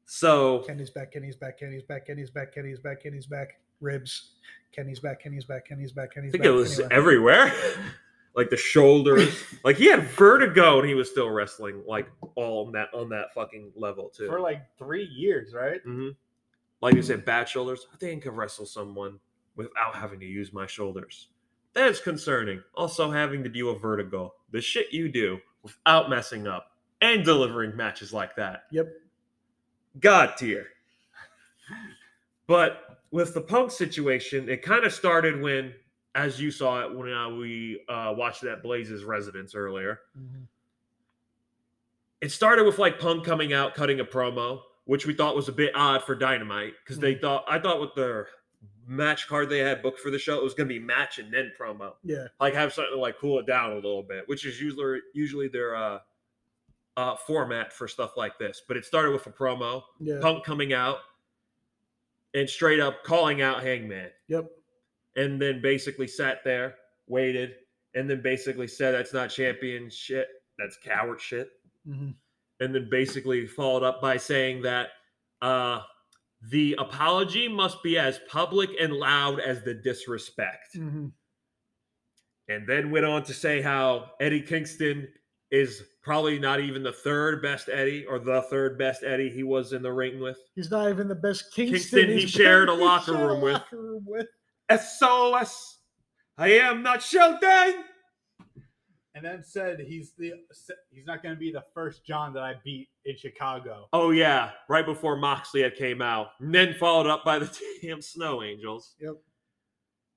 [0.07, 3.49] So, kenny's back kenny's back kenny's back kenny's back kenny's back kenny's back
[3.81, 4.33] ribs
[4.73, 7.53] kenny's back kenny's back kenny's back kenny's I think back it was Kenny everywhere.
[8.35, 9.43] like the shoulders.
[9.64, 13.33] like he had vertigo and he was still wrestling like all on that on that
[13.35, 14.27] fucking level too.
[14.27, 15.81] For like three years, right?
[15.85, 16.09] hmm
[16.81, 17.87] Like you said, bad shoulders.
[17.93, 19.19] I think I could wrestle someone
[19.57, 21.29] without having to use my shoulders.
[21.73, 22.62] That's concerning.
[22.75, 24.35] Also, having to deal with vertigo.
[24.51, 26.69] The shit you do without messing up
[27.01, 28.65] and delivering matches like that.
[28.71, 28.89] Yep.
[30.01, 30.67] God tier.
[32.47, 35.73] But with the Punk situation, it kind of started when,
[36.15, 40.01] as you saw it when uh, we uh, watched that at Blaze's residence earlier.
[40.19, 40.47] Mhm.
[42.21, 45.53] It started with like Punk coming out, cutting a promo, which we thought was a
[45.53, 48.29] bit odd for Dynamite because they thought I thought with their
[48.87, 51.33] match card they had booked for the show, it was going to be match and
[51.33, 51.95] then promo.
[52.05, 52.27] Yeah.
[52.41, 55.49] like have something to like cool it down a little bit, which is usually usually
[55.49, 56.01] their uh,
[56.96, 58.62] uh, format for stuff like this.
[58.66, 60.18] But it started with a promo, Yeah.
[60.20, 60.98] Punk coming out
[62.35, 64.50] and straight up calling out Hangman, Yep.
[65.16, 66.76] and then basically sat there,
[67.07, 67.57] waited,
[67.94, 71.50] and then basically said that's not champion shit, that's coward shit,
[71.88, 72.14] Mhm.
[72.61, 74.90] and then basically followed up by saying that
[75.42, 75.83] uh,
[76.42, 81.12] the apology must be as public and loud as the disrespect Mhm.
[82.48, 85.12] and then went on to say how Eddie Kingston
[85.51, 89.73] is probably not even the third best Eddie or the third best Eddie he was
[89.73, 90.39] in the ring with.
[90.55, 93.63] He's not even the best Kingston, Kingston he shared a locker shared a room with.
[93.73, 94.27] room with.
[94.71, 95.79] SOS,
[96.39, 97.83] I am not Showtime.
[99.15, 100.35] And then said he's the
[100.91, 103.89] he's not going to be the first John that I beat in Chicago.
[103.93, 108.01] Oh yeah, right before Moxley had came out, and then followed up by the damn
[108.01, 108.95] Snow Angels.
[109.01, 109.15] Yep.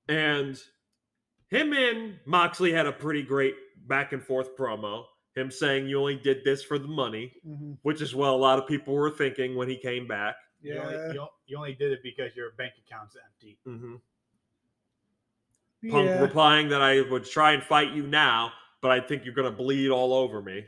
[0.08, 0.58] And
[1.48, 3.54] him and Moxley had a pretty great
[3.86, 5.04] back and forth promo.
[5.36, 7.76] Him saying you only did this for the money, Mhm.
[7.82, 10.36] which is what a lot of people were thinking when he came back.
[10.62, 10.80] You, Yeah.
[10.86, 13.58] only, you, o- you only did it because your bank account's empty.
[13.66, 13.96] Mm-hmm.
[15.90, 16.20] Punk yeah.
[16.22, 19.90] replying that I would try and fight you now, but I think you're gonna bleed
[19.90, 20.64] all over me.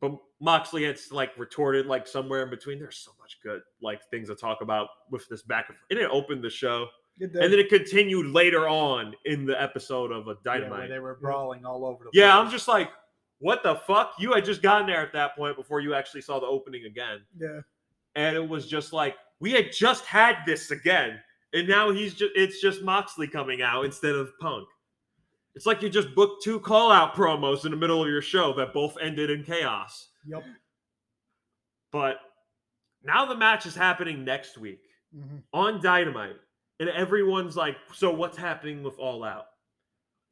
[0.00, 2.78] But Moxley had like retorted like somewhere in between.
[2.78, 5.86] There's so much good like things to talk about with this back and forth.
[5.90, 6.88] And it opened the show,
[7.20, 10.88] and then it continued later on in the episode of a Yeah, where Dynamite.
[10.90, 12.44] they were brawling all over the Yeah, place.
[12.44, 12.90] I'm just like,
[13.44, 14.14] what the fuck?
[14.18, 17.20] You had just gotten there at that point before you actually saw the opening again,
[17.38, 17.60] yeah.
[18.14, 21.20] and it was just like we had just had this again,
[21.52, 24.66] and now he's just it's just Moxley coming out instead of Punk.
[25.54, 28.54] It's like you just booked two call out promos in the middle of your show
[28.54, 30.08] that both ended in chaos.
[30.26, 30.42] Yep.
[31.92, 32.16] But
[33.04, 34.80] now the match is happening next week
[35.14, 35.42] Mhm.
[35.52, 36.40] on Dynamite,
[36.80, 39.46] and everyone's like, "So what's happening with All Out?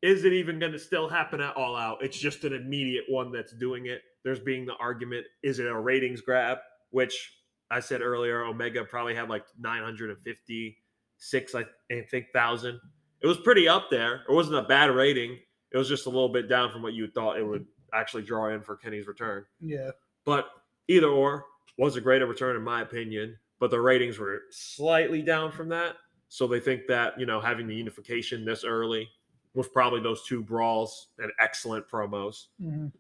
[0.03, 2.03] Is it even going to still happen at All Out?
[2.03, 5.79] It's just an immediate one that's doing it." There's being the argument: is it a
[5.79, 6.59] ratings grab?
[6.91, 7.39] Which
[7.71, 12.81] I said earlier, Omega probably had like 956, I I think thousand.
[13.23, 14.25] It was pretty up there.
[14.29, 15.39] It wasn't a bad rating.
[15.71, 18.49] It was just a little bit down from what you thought it would actually draw
[18.49, 19.45] in for Kenny's return.
[19.61, 19.91] Yeah.
[20.25, 20.49] But
[20.89, 21.47] either or
[21.79, 23.39] was a greater return in my opinion.
[23.59, 25.97] But the ratings were slightly down from that.
[26.29, 29.09] So they think that, you know, having the unification this early
[29.55, 32.93] with probably those two brawls and excellent promos, Mhm.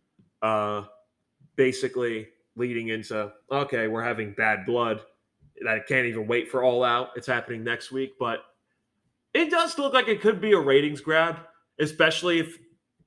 [0.42, 0.84] uh
[1.56, 5.00] basically leading into okay, we're having bad blood.
[5.62, 7.10] That can't even wait for all out.
[7.16, 8.44] It's happening next week, but
[9.34, 11.36] it does look like it could be a ratings grab,
[11.78, 12.58] especially if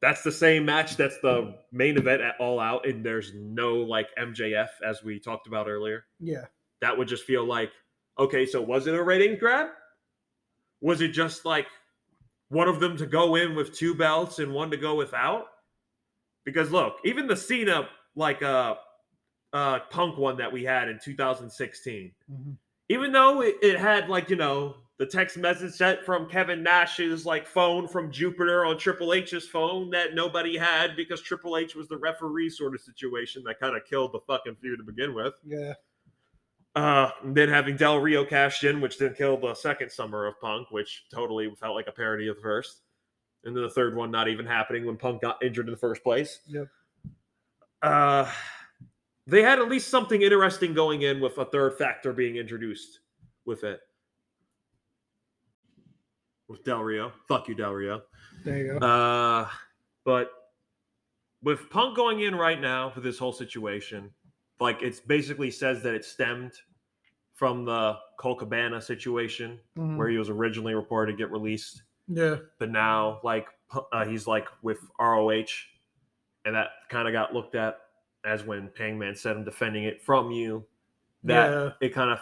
[0.02, 4.08] that's the same match that's the main event at all out and there's no like
[4.18, 6.06] MJF as we talked about earlier.
[6.20, 6.46] Yeah.
[6.82, 7.72] That would just feel like
[8.18, 9.70] okay, so was it a ratings grab?
[10.82, 11.68] Was it just like
[12.50, 15.46] one of them to go in with two belts and one to go without?
[16.46, 18.76] Because look, even the Cena like uh
[19.54, 22.58] uh punk one that we had in 2016, Mhm.
[22.90, 27.26] even though it, it had like you know the text message sent from Kevin Nash's
[27.26, 31.90] like phone from Jupiter on Triple H's phone that nobody had because Triple H was
[31.90, 35.34] the referee sort of situation that kind of killed the fucking feud to begin with.
[35.46, 35.74] Yeah.
[36.76, 40.72] Uh, then having Del Rio cashed in, which then killed the second summer of Punk,
[40.72, 42.82] which totally felt like a parody of the first.
[43.46, 46.04] And then the third one not even happening when Punk got injured in the first
[46.04, 46.40] place.
[46.48, 46.68] Yep.
[47.82, 48.30] Uh,
[49.28, 53.00] they had at least something interesting going in with a third factor being introduced
[53.46, 53.80] with it.
[56.50, 57.14] With Del Rio.
[57.28, 58.02] Fuck you, Del Rio.
[58.44, 58.86] There you go.
[58.86, 59.48] Uh,
[60.04, 60.30] but
[61.42, 64.12] with Punk going in right now for this whole situation,
[64.60, 66.54] like it's basically says that it stemmed
[67.34, 69.98] from the Colt Cabana situation Mhm.
[69.98, 72.38] where he was originally reported to get released, yeah.
[72.60, 73.48] but now like
[73.92, 75.46] uh, he's like with ROH,
[76.46, 77.80] and that kind of got looked at
[78.24, 80.66] as when Hangman said I'm defending it from you.
[81.24, 81.72] That Yeah.
[81.82, 82.20] it kind of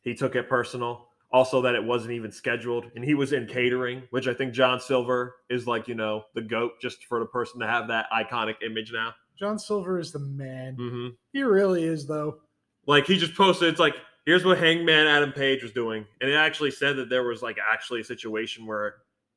[0.00, 1.06] he took it personal.
[1.30, 4.80] Also, that it wasn't even scheduled, and he was in catering, which I think John
[4.80, 8.62] Silver is like you know the goat, just for the person to have that iconic
[8.62, 9.14] image now.
[9.38, 10.74] John Silver is the man.
[10.74, 12.40] hmm He really is, though.
[12.86, 16.34] Like he just posted, it's like here's what Hangman Adam Page was doing, and it
[16.34, 18.96] actually said that there was like actually a situation where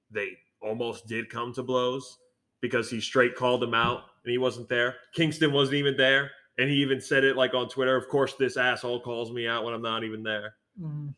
[0.10, 2.18] they almost did come to blows
[2.62, 4.96] because he straight called him out and he wasn't there.
[5.14, 7.96] Kingston wasn't even there, and he even said it like on Twitter.
[7.96, 10.56] Of course, this asshole calls me out when I'm not even there.
[10.80, 11.14] Mhm.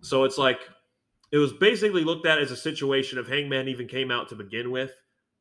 [0.00, 0.60] So it's like
[1.30, 4.70] it was basically looked at as a situation of Hangman even came out to begin
[4.70, 4.92] with,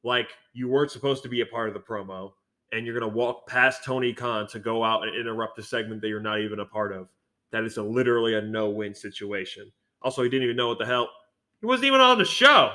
[0.04, 2.32] like you weren't supposed to be a part of the promo,
[2.72, 6.10] and you're gonna walk past Tony Khan to go out and interrupt a segment that
[6.10, 7.08] you're not even a part of.
[7.52, 9.72] That is a literally a no-win situation.
[10.02, 11.10] Also, he didn't even know what the hell.
[11.60, 12.74] He wasn't even on the show.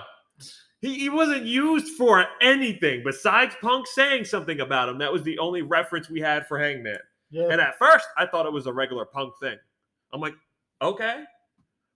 [0.80, 4.98] He, he wasn't used for anything besides Punk saying something about him.
[4.98, 6.98] That was the only reference we had for Hangman.
[7.30, 7.48] Yeah.
[7.50, 9.56] And at first, I thought it was a regular Punk thing.
[10.12, 10.34] I'm like,
[10.82, 11.24] okay.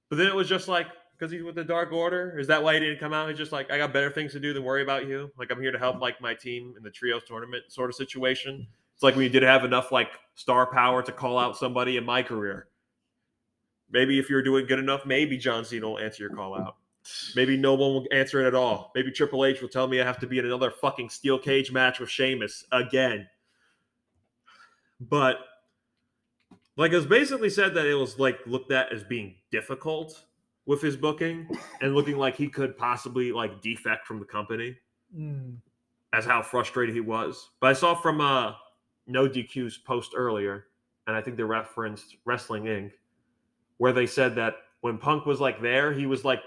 [0.08, 0.86] But then it was just like,
[1.18, 2.38] because he's with the Dark Order.
[2.38, 3.28] Is that why he didn't come out?
[3.28, 5.30] He's just like, I got better things to do than worry about you.
[5.36, 6.02] Like I'm here to help mm-hmm.
[6.02, 8.66] like my team in the trios tournament sort of situation.
[8.94, 12.04] It's like when you didn't have enough like star power to call out somebody in
[12.04, 12.68] my career.
[13.90, 16.76] Maybe if you're doing good enough, maybe John Cena will answer your call out.
[17.34, 18.92] Maybe no one will answer it at all.
[18.94, 21.72] Maybe Triple H will tell me I have to be in another fucking steel cage
[21.72, 23.26] match with Sheamus again.
[25.00, 25.38] But
[26.76, 30.22] like it was basically said that it was like looked at as being difficult
[30.68, 31.48] with his booking
[31.80, 34.76] and looking like he could possibly like defect from the company
[35.16, 35.56] Mm.
[36.12, 37.48] as how frustrated he was.
[37.60, 38.52] But I saw from uh
[39.06, 40.66] No DQ's post earlier,
[41.06, 42.92] and I think they referenced Wrestling Inc.,
[43.78, 46.40] where they said that when Punk was like there, he was like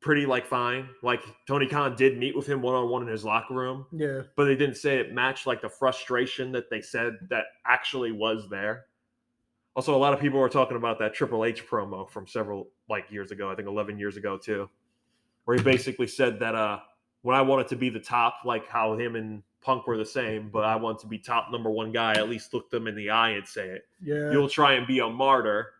[0.00, 0.88] pretty like fine.
[1.04, 4.22] Like Tony Khan did meet with him one on one in his locker room, Yeah.
[4.36, 8.48] but they didn't say it matched like the frustration that they said that actually was
[8.50, 8.86] there.
[9.76, 13.10] Also, a lot of people were talking about that Triple H promo from several like
[13.10, 14.68] years ago, I think 11 years ago too,
[15.44, 16.80] where he basically said that uh
[17.22, 20.50] when I wanted to be the top, like how him and Punk were the same,
[20.50, 23.10] but I want to be top number one guy, at least look them in the
[23.10, 23.82] eye and say it.
[24.00, 24.30] Yeah.
[24.30, 25.72] You'll try and be a martyr.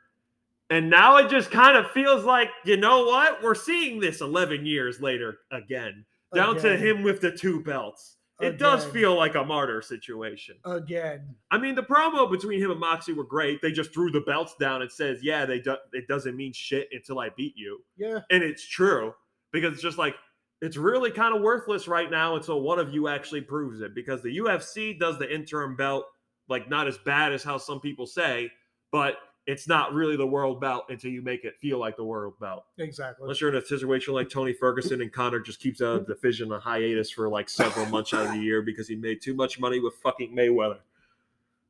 [0.71, 3.43] And now it just kind of feels like, you know what?
[3.43, 8.17] We're seeing this 11 years later again, down to him with the two belts.
[8.41, 10.57] It does feel like a martyr situation.
[10.65, 11.35] Again.
[11.51, 13.61] I mean, the promo between him and Moxie were great.
[13.63, 16.89] They just threw the belts down and says, "Yeah, they do- it doesn't mean shit
[16.93, 18.21] until I beat you," Yeah.
[18.31, 19.15] and it's true
[19.53, 20.15] because it's just like
[20.61, 23.95] it's really kind of worthless right now until one of you actually proves it.
[23.95, 26.07] Because the UFC does the interim belt
[26.49, 28.51] like not as bad as how some people say,
[28.91, 32.35] but it's not really the world belt until you make it feel like the world
[32.39, 32.65] belt.
[32.77, 33.25] Exactly.
[33.25, 36.61] Unless you're in a situation like Tony Ferguson and Conor just keeps the division on
[36.61, 39.81] hiatus for like several months out of the year because he made too much money
[39.81, 40.81] with fucking Mayweather.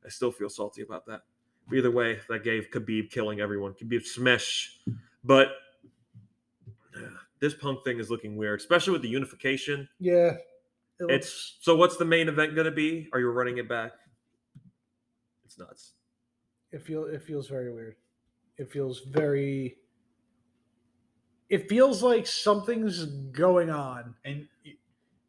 [0.05, 1.21] I still feel salty about that.
[1.73, 3.73] Either way, that gave Khabib killing everyone.
[3.73, 4.77] Khabib smash.
[5.23, 5.51] But
[6.97, 7.01] uh,
[7.39, 9.87] this punk thing is looking weird, especially with the unification.
[10.01, 10.33] Yeah.
[10.99, 13.07] It looks- It's so what's the main event gonna be?
[13.13, 13.93] Are you running it back?
[15.45, 15.93] It's nuts.
[16.71, 17.95] It feel it feels very weird.
[18.57, 19.77] It feels very
[21.49, 24.15] it feels like something's going on.
[24.23, 24.73] And y-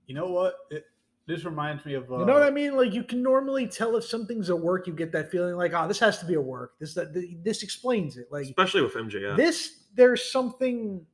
[0.06, 0.54] you know what?
[0.70, 0.84] It,
[1.26, 2.10] this reminds me of.
[2.12, 2.76] Uh, You know what I mean?
[2.76, 5.86] Like you can normally tell if something's a work, you get that feeling like, oh,
[5.88, 6.72] this has to be a work.
[6.80, 8.26] This that this explains it.
[8.30, 9.36] Like Especially with MJF.
[9.36, 11.06] this, there's something.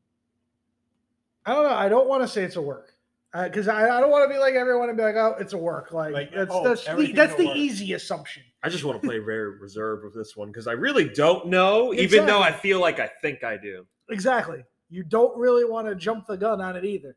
[1.44, 1.76] I don't know.
[1.76, 2.92] I don't want to say it's a work
[3.32, 5.58] because I, I don't want to be like everyone and be like, oh, it's a
[5.58, 5.92] work.
[5.92, 7.56] Like, Like, that's oh, that's the, that's the work.
[7.56, 8.42] easy assumption.
[8.66, 11.94] I just want to play very reserved with this one because I really don't know,
[11.94, 13.86] even though I feel like I think I do.
[14.10, 14.64] Exactly.
[14.88, 17.16] You don't really want to jump the gun on it either.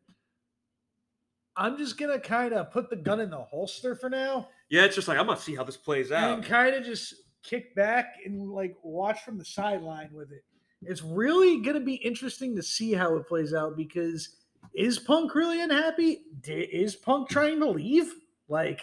[1.56, 4.96] I'm just gonna kind of put the gun in the holster for now Yeah, it's
[4.96, 6.34] just like I'm gonna see how this plays out.
[6.36, 10.44] and kind of just kick back and like watch from the sideline with it.
[10.84, 14.38] It's really gonna be interesting to see how it plays out because
[14.74, 16.22] is Punk really unhappy?
[16.46, 18.14] Is Punk trying to leave?
[18.48, 18.82] Like,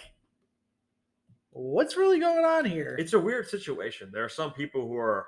[1.57, 2.97] what's really going on here?
[2.99, 4.11] It's a weird situation.
[4.13, 5.27] There are some people who are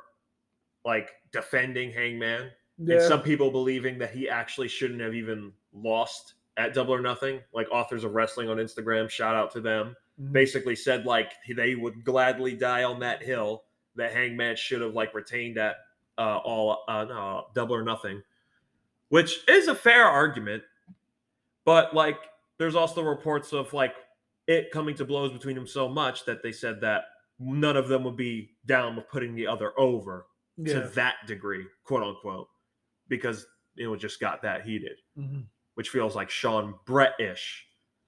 [0.85, 6.75] like defending Hangman, and some people believing that he actually shouldn't have even lost at
[6.75, 7.41] Double or Nothing.
[7.53, 9.97] Like authors of wrestling on Instagram, shout out to them.
[10.21, 10.33] Mhm.
[10.33, 13.65] Basically said like they would gladly die on that hill
[13.97, 15.77] that Hangman should have like retained at
[16.19, 18.23] uh, all uh, no Double or Nothing,
[19.09, 20.63] which is a fair argument.
[21.65, 22.19] But like,
[22.59, 23.95] there's also reports of like
[24.49, 27.05] it coming to blows between them so much that they said that
[27.39, 30.75] none of them would be down with putting the other over yeah.
[30.81, 32.49] to that degree, quote unquote,
[33.07, 35.45] because it just got that heated, Mhm.
[35.75, 37.65] which feels like Shawn Bret ish.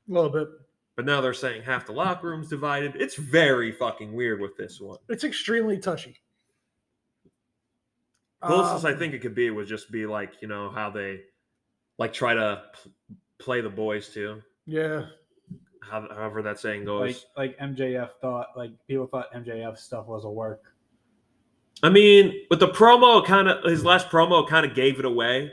[0.09, 0.49] a little bit.
[0.97, 2.97] But now they're saying half the locker room's divided.
[2.97, 4.99] It's very fucking weird with this one.
[5.09, 6.17] It's extremely touchy.
[8.43, 11.23] Closest I Um, think it could be would just be like, you know, how they
[11.99, 12.91] like try to p-
[13.39, 14.43] play the boys too.
[14.67, 15.07] Yeah.
[15.83, 17.27] How, however that saying goes.
[17.37, 20.63] like like MJF thought like people thought MJF stuff was a work.
[21.83, 25.53] I mean, with the promo, kind of his last promo kind of gave it away.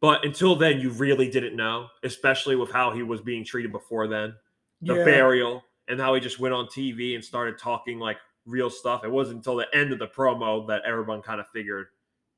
[0.00, 4.06] But until then, you really didn't know, especially with how he was being treated before
[4.06, 4.34] then.
[4.82, 5.04] The yeah.
[5.04, 9.04] burial and how he just went on TV and started talking like real stuff.
[9.04, 11.86] It wasn't until the end of the promo that everyone kind of figured,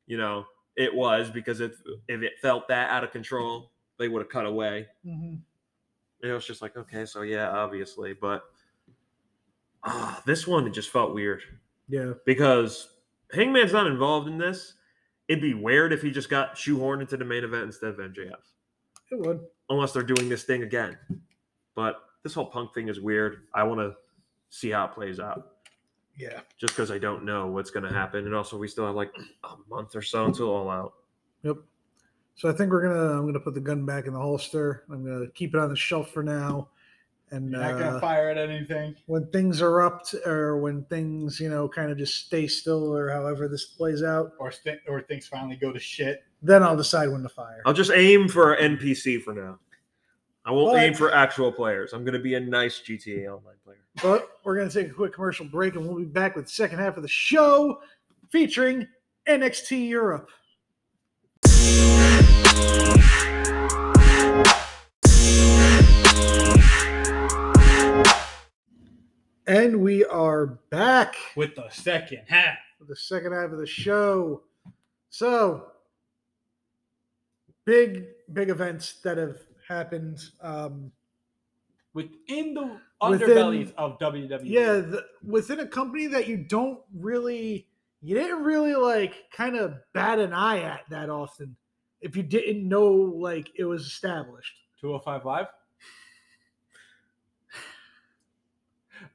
[0.06, 1.72] you know, it was because if
[2.08, 4.86] if it felt that out of control, they would have cut away.
[5.04, 5.40] Mhm.
[6.30, 8.44] It was just like, okay, so yeah, obviously, but
[9.84, 11.42] ah, this one it just felt weird
[11.88, 12.12] Yeah.
[12.24, 12.88] because
[13.32, 14.74] Hangman's not involved in this.
[15.28, 18.34] It'd be weird if he just got shoehorned into the main event instead of MJF,
[19.10, 19.40] It would.
[19.70, 20.96] unless they're doing this thing again.
[21.74, 23.46] But this whole punk thing is weird.
[23.54, 23.94] I want to
[24.50, 25.56] see how it plays out,
[26.16, 26.40] Yeah.
[26.58, 29.12] just because I don't know what's going to happen, and also we still have like
[29.44, 30.94] a month or so until all out.
[31.42, 31.56] Yep.
[32.36, 33.18] So I think we're gonna.
[33.18, 34.84] I'm gonna put the gun back in the holster.
[34.90, 36.68] I'm gonna keep it on the shelf for now.
[37.32, 38.94] And You're not gonna uh, fire at anything.
[39.06, 42.94] when things are up, to, or when things, you know, kind of just stay still,
[42.94, 46.22] or however this plays out, Or st- or things finally go to shit.
[46.42, 47.62] then I'll decide when to fire.
[47.66, 49.58] I'll just aim for NPC for now.
[50.44, 51.92] I won't But- aim for actual players.
[51.92, 53.78] I'm going to be a nice GTA Online player.
[54.00, 56.52] But we're going to take a quick commercial break and we'll be back with the
[56.52, 57.80] second half of the show
[58.30, 58.86] featuring
[59.26, 60.28] NXT Europe.
[69.46, 72.58] And we are back With the second half.
[72.88, 74.42] the second half of the show.
[75.10, 75.66] So,
[77.64, 79.38] big, big events that have
[79.68, 80.18] happened.
[80.40, 80.90] Um,
[81.94, 82.78] Within the
[83.08, 84.40] Within- underbellies of WWE.
[84.44, 87.66] yeah the, within a company that you don't really
[88.02, 91.56] you didn't really like kind of bat an eye at that often
[92.06, 95.46] if you didn't know like it was established 205 Live?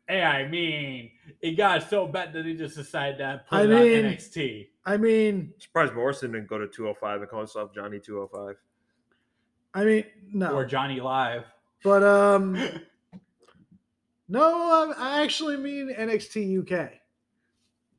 [0.08, 1.12] Hey, I mean,
[1.42, 4.68] it got so bad that they just decided to put I it mean- on NXT.
[4.86, 8.56] i mean Surprised Morrison didn't go to 205 and call himself Johnny 205.
[9.74, 11.46] i mean no Or Johnny Live.
[11.84, 12.58] but um
[14.28, 16.92] no um, i actually mean nxt uk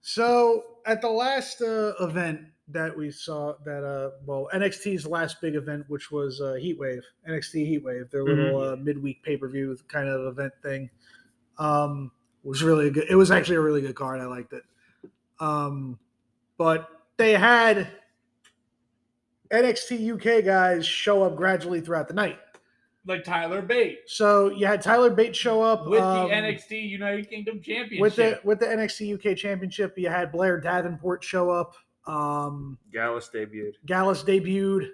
[0.03, 2.41] so at the last uh, event
[2.73, 7.55] that we saw that uh well nxt's last big event which was uh heatwave nxt
[7.55, 10.91] heatwave their little uh, midweek pay-per-view kind of event thing.
[11.59, 12.11] Um
[12.45, 13.05] was really good.
[13.09, 14.21] It was actually a really good card.
[14.21, 14.63] I liked it.
[15.41, 15.99] Um
[16.59, 17.89] but they had
[19.51, 22.39] nxt uk guys show up gradually throughout the night.
[23.05, 23.99] Like Tyler Bate.
[24.07, 28.01] So you had tyler bates show up with um, the NXT United Kingdom Championship.
[28.01, 29.99] with the with the nxt uk championship.
[29.99, 31.75] You had blair davenport show up
[32.07, 33.75] um Gallus debuted.
[33.87, 34.91] Gallus debuted,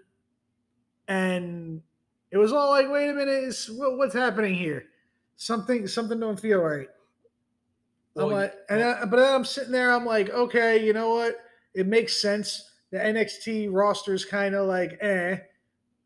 [1.07, 1.83] and
[2.31, 4.85] it was all like, "Wait a minute, is, what, what's happening here?
[5.37, 6.89] Something, something don't feel right."
[8.15, 11.11] Well, I'm like, and I, but then I'm sitting there, I'm like, okay, you know
[11.11, 11.37] what?
[11.75, 12.71] It makes sense.
[12.91, 15.39] The NXT roster's kind of like, eh,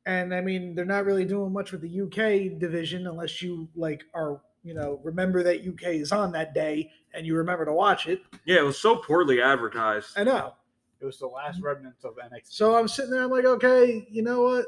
[0.05, 4.05] and I mean, they're not really doing much with the UK division unless you like
[4.15, 8.07] are, you know, remember that UK is on that day and you remember to watch
[8.09, 8.21] it.
[8.45, 10.19] Yeah, it was so poorly advertised.
[10.19, 10.55] I know.
[11.03, 12.47] It was the last remnants of NXT.
[12.47, 13.25] So I'm sitting there.
[13.25, 14.67] I'm like, okay, you know what?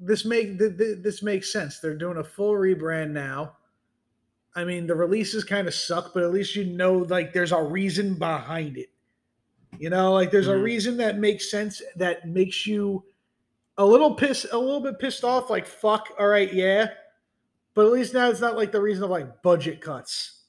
[0.00, 1.78] This make th- th- this makes sense.
[1.78, 3.56] They're doing a full rebrand now.
[4.56, 7.62] I mean, the releases kind of suck, but at least you know, like, there's a
[7.62, 8.90] reason behind it.
[9.78, 10.62] You know, like, there's a Mhm.
[10.62, 13.04] reason that makes sense that makes you
[13.78, 15.50] a little pissed, a little bit pissed off.
[15.50, 16.90] Like, fuck, all right, yeah.
[17.74, 20.42] But at least now it's not like the reason of like budget cuts.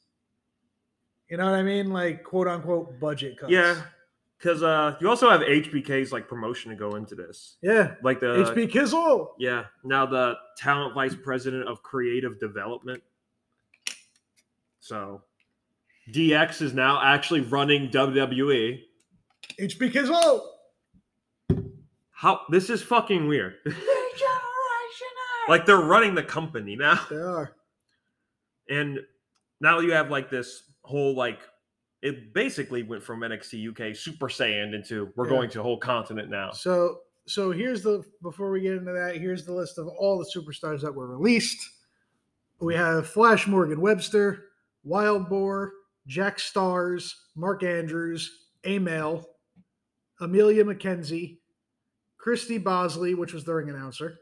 [1.30, 1.90] You know what I mean?
[1.90, 3.52] Like, quote unquote budget cuts.
[3.52, 3.82] Yeah,
[4.38, 7.96] because uh, you also have HBK's like promotion to go into this, Yeah.
[8.04, 9.30] like the HB Kizzle.
[9.40, 9.66] yeah.
[9.84, 13.02] Now the talent vice president of creative development.
[14.80, 15.24] So,
[16.14, 17.90] DX is now actually running.
[17.90, 18.82] WWE.
[19.60, 20.42] HB Kizzle.
[22.12, 23.56] How this is fucking weird.
[25.50, 27.00] like they're running the company now.
[27.10, 27.54] They are.
[28.70, 29.00] And
[29.62, 31.40] now you have like this whole like
[32.06, 35.32] it basically went from NXT UK Super Saiyan into we're Yeah.
[35.32, 36.52] going to a whole continent now.
[36.52, 40.30] So so here's the before we get into that, here's the list of all the
[40.36, 41.60] superstars that were released.
[42.60, 44.50] We have Flash Morgan Webster,
[44.84, 45.74] Wild Boar,
[46.06, 49.28] Jack Starz, Mark Andrews, Amel,
[50.22, 51.40] Emilia McKenzie,
[52.18, 54.20] Christy Bosley, which was the ring announcer,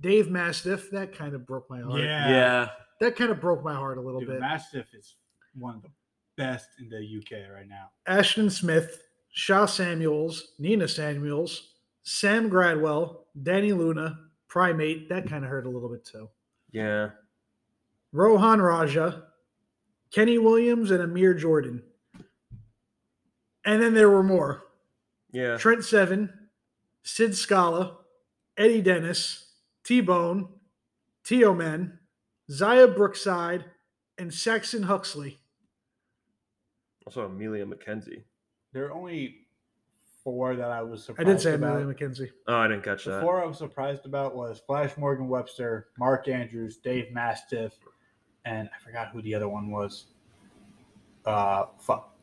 [0.00, 0.90] Dave Mastiff.
[0.90, 2.00] That kind of broke my heart.
[2.00, 2.28] Yeah.
[2.28, 2.68] Yeah.
[3.00, 4.40] That kind of broke my heart a little Dude, bit.
[4.40, 5.14] Mastiff is
[5.54, 5.88] one of the
[6.40, 7.90] best in the UK right now.
[8.06, 14.18] Ashton Smith, Shaw Samuels, Nina Samuels, Sam Gradwell, Dani Luna,
[14.48, 15.08] Primate.
[15.08, 16.28] That kind of hurt a little bit too.
[16.72, 17.10] Yeah.
[18.12, 19.24] Rohan Raja,
[20.10, 21.82] Kenny Williams, and Amir Jordan.
[23.64, 24.64] And then there were more
[25.32, 25.58] Yeah.
[25.58, 26.48] Trent Seven,
[27.02, 27.98] Sid Scala,
[28.56, 29.52] Eddie Dennis,
[29.84, 30.48] T Bone,
[31.22, 31.98] Tio Men,
[32.50, 33.66] Xia Brookside,
[34.18, 35.39] and Saxon Huxley.
[37.06, 38.22] Also Emilia McKenzie.
[38.72, 39.36] There are only
[40.22, 41.28] four that I was surprised.
[41.28, 41.76] I surprised did say about.
[41.80, 42.30] Emilia McKenzie.
[42.46, 43.22] Oh, I didn't catch The that.
[43.22, 47.72] four I was surprised about was Flash Morgan Webster, Mark Andrews, Dave Mastiff,
[48.44, 50.06] and I forgot who the other one was.
[51.24, 52.16] Uh, fuck.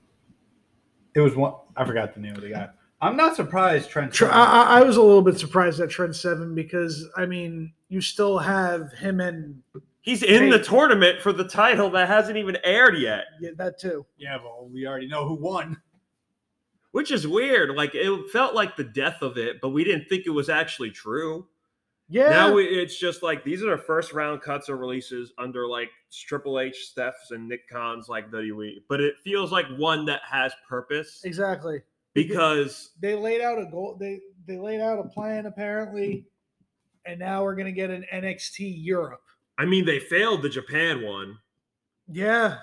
[1.16, 1.54] It was one.
[1.76, 2.70] I forgot the name of the guy.
[3.02, 4.12] I'm not surprised Trent.
[4.14, 4.44] Tr- Seven- I,
[4.78, 8.38] I- I was a little bit surprised at Trent Seven because I mean you still
[8.40, 9.62] have him and
[10.08, 14.05] He's in the tournament for the title that hasn't even aired yet, yeah, that too.
[14.18, 15.76] yeah, well, we already know who won.
[16.93, 17.76] which is weird.
[17.76, 20.91] Like it felt like the death of it, but we didn't think it was actually
[20.91, 21.45] true.
[22.08, 25.68] Yeah, Now we, it's just like these are their first round cuts or releases under
[25.68, 30.22] like Triple H, Steph's, and Nick Khan's like WWE, but it feels like one that
[30.24, 31.82] has purpose exactly.
[32.14, 33.97] because They laid out a goal.
[33.99, 36.26] They they laid out a plan apparently,
[37.05, 39.20] and now we're gonna get an NXT Europe.
[39.58, 41.39] I mean they failed the Japan one.
[42.08, 42.60] Yeah,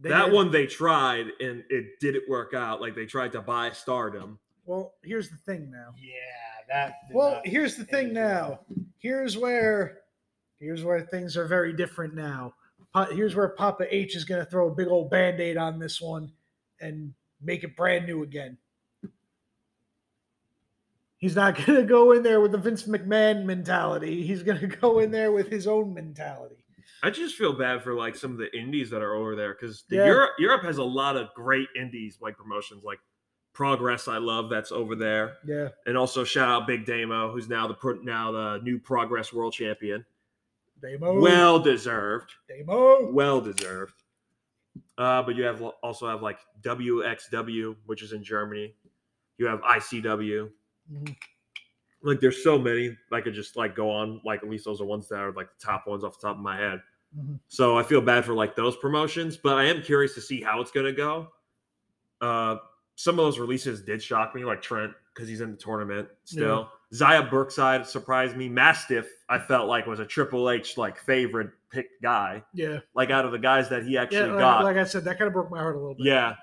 [0.00, 0.34] that did.
[0.34, 2.80] one they tried and it didn't work out.
[2.80, 4.38] Like they tried to buy Stardom.
[4.64, 5.94] Well, here's the thing now.
[5.98, 6.12] Yeah,
[6.68, 6.94] that.
[7.12, 8.60] Well, here's the thing now.
[8.98, 10.00] Here's where
[10.58, 12.54] here's where things are very different now.
[13.12, 16.32] Here's where Papa H is going to throw a big old band-aid on this one
[16.80, 18.58] and make it brand new again.
[21.18, 24.22] He's not going to go in there with the Vince McMahon mentality.
[24.26, 26.64] He's going to go in there with his own mentality.
[27.02, 29.84] I just feel bad for like some of the indies that are over there because
[29.88, 30.06] Yeah.
[30.06, 32.98] Europe Europe has a lot of great indies like promotions like
[33.54, 34.06] Progress.
[34.08, 35.68] I love that's over there, Yeah.
[35.86, 40.04] and also shout out Big Damo, who's now the now the new Progress World Champion.
[40.80, 41.20] Damo.
[41.20, 42.30] Well deserved.
[42.48, 43.10] Damo.
[43.10, 43.94] well deserved.
[44.96, 48.74] Uh, but you have also have like WXW, which is in Germany.
[49.38, 50.50] You have ICW.
[52.02, 52.96] Like there's so many.
[53.12, 54.20] I could just like go on.
[54.24, 56.36] Like at least those are ones that are like the top ones off the top
[56.36, 56.80] of my head.
[57.18, 57.40] Mhm.
[57.48, 60.60] So I feel bad for like those promotions, but I am curious to see how
[60.60, 61.28] it's gonna go.
[62.20, 62.56] Uh,
[62.94, 66.70] some of those releases did shock me, like Trent because he's in the tournament still.
[66.94, 68.48] Xia Brookside surprised me.
[68.48, 72.78] Mastiff, I felt like was a Triple H like favorite pick guy Yeah.
[72.94, 74.02] like out of the guys that he Yeah.
[74.02, 74.64] actually Like, got.
[74.64, 76.06] like I said, that kind of broke my heart a little bit.
[76.06, 76.36] yeah.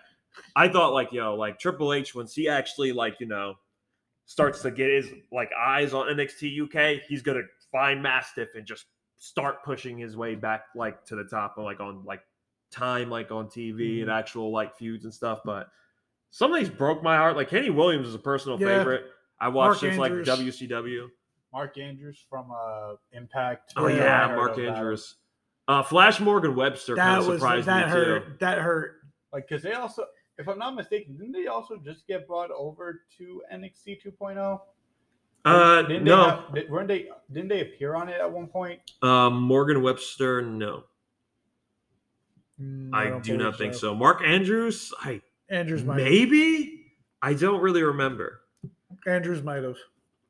[0.56, 3.56] I thought like, yo, like Triple H once he actually like, you know,
[4.26, 8.86] starts to get his like eyes on NXT UK, he's gonna find Mastiff and just
[9.18, 12.22] start pushing his way back like to the top and like on like
[12.72, 14.14] time like on TV and Mhm.
[14.20, 15.40] actual like feuds and stuff.
[15.46, 15.70] But
[16.32, 17.36] some of these broke my heart.
[17.38, 18.80] Like Kenny Williams is a personal Yeah.
[18.80, 19.06] favorite.
[19.40, 20.28] I Mark watched since Andrews.
[20.28, 21.10] like WCW.
[21.54, 23.74] Mark Andrews from uh, Impact.
[23.78, 24.58] Oh Yeah, yeah, Mark.
[24.58, 25.16] Andrews.
[25.68, 28.26] Uh, Flash Morgan Webster kind That of was surprised that me hurt.
[28.28, 28.34] too.
[28.40, 29.02] That hurt.
[29.32, 30.06] Like, because they also,
[30.38, 34.60] if I'm not mistaken, didn't they also just get brought over to NXT 2.0?
[35.46, 37.08] Uh, didn't they no, have- did, weren't they?
[37.32, 38.80] Didn't they appear on it at one point?
[39.02, 40.84] um, Morgan Webster, no,
[42.62, 43.94] Mm, I, don't do not believe think so.
[43.94, 45.98] Mark Andrews, I Andrews might.
[45.98, 46.86] maybe,
[47.22, 48.42] I don't really remember.
[49.06, 49.76] Andrews might have.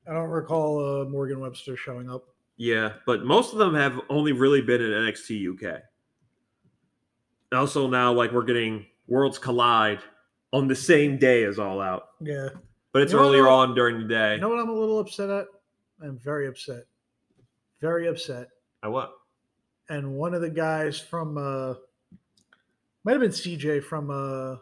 [0.09, 2.23] I don't recall uh, Morgan Webster showing up.
[2.57, 5.81] Yeah, but most of them have only really been in NXT UK.
[7.53, 9.99] Also, now like we're getting Worlds Collide
[10.51, 12.49] on the same day as All Out, Yeah.
[12.91, 14.35] but it's You know earlier on during the day.
[14.35, 15.47] You know what I'm a little upset at?
[16.01, 16.83] I'm very upset.
[17.81, 18.49] Very upset.
[18.83, 19.13] I what?
[19.89, 21.75] And one of the guys from uh
[23.03, 24.55] might have been CJ from uh,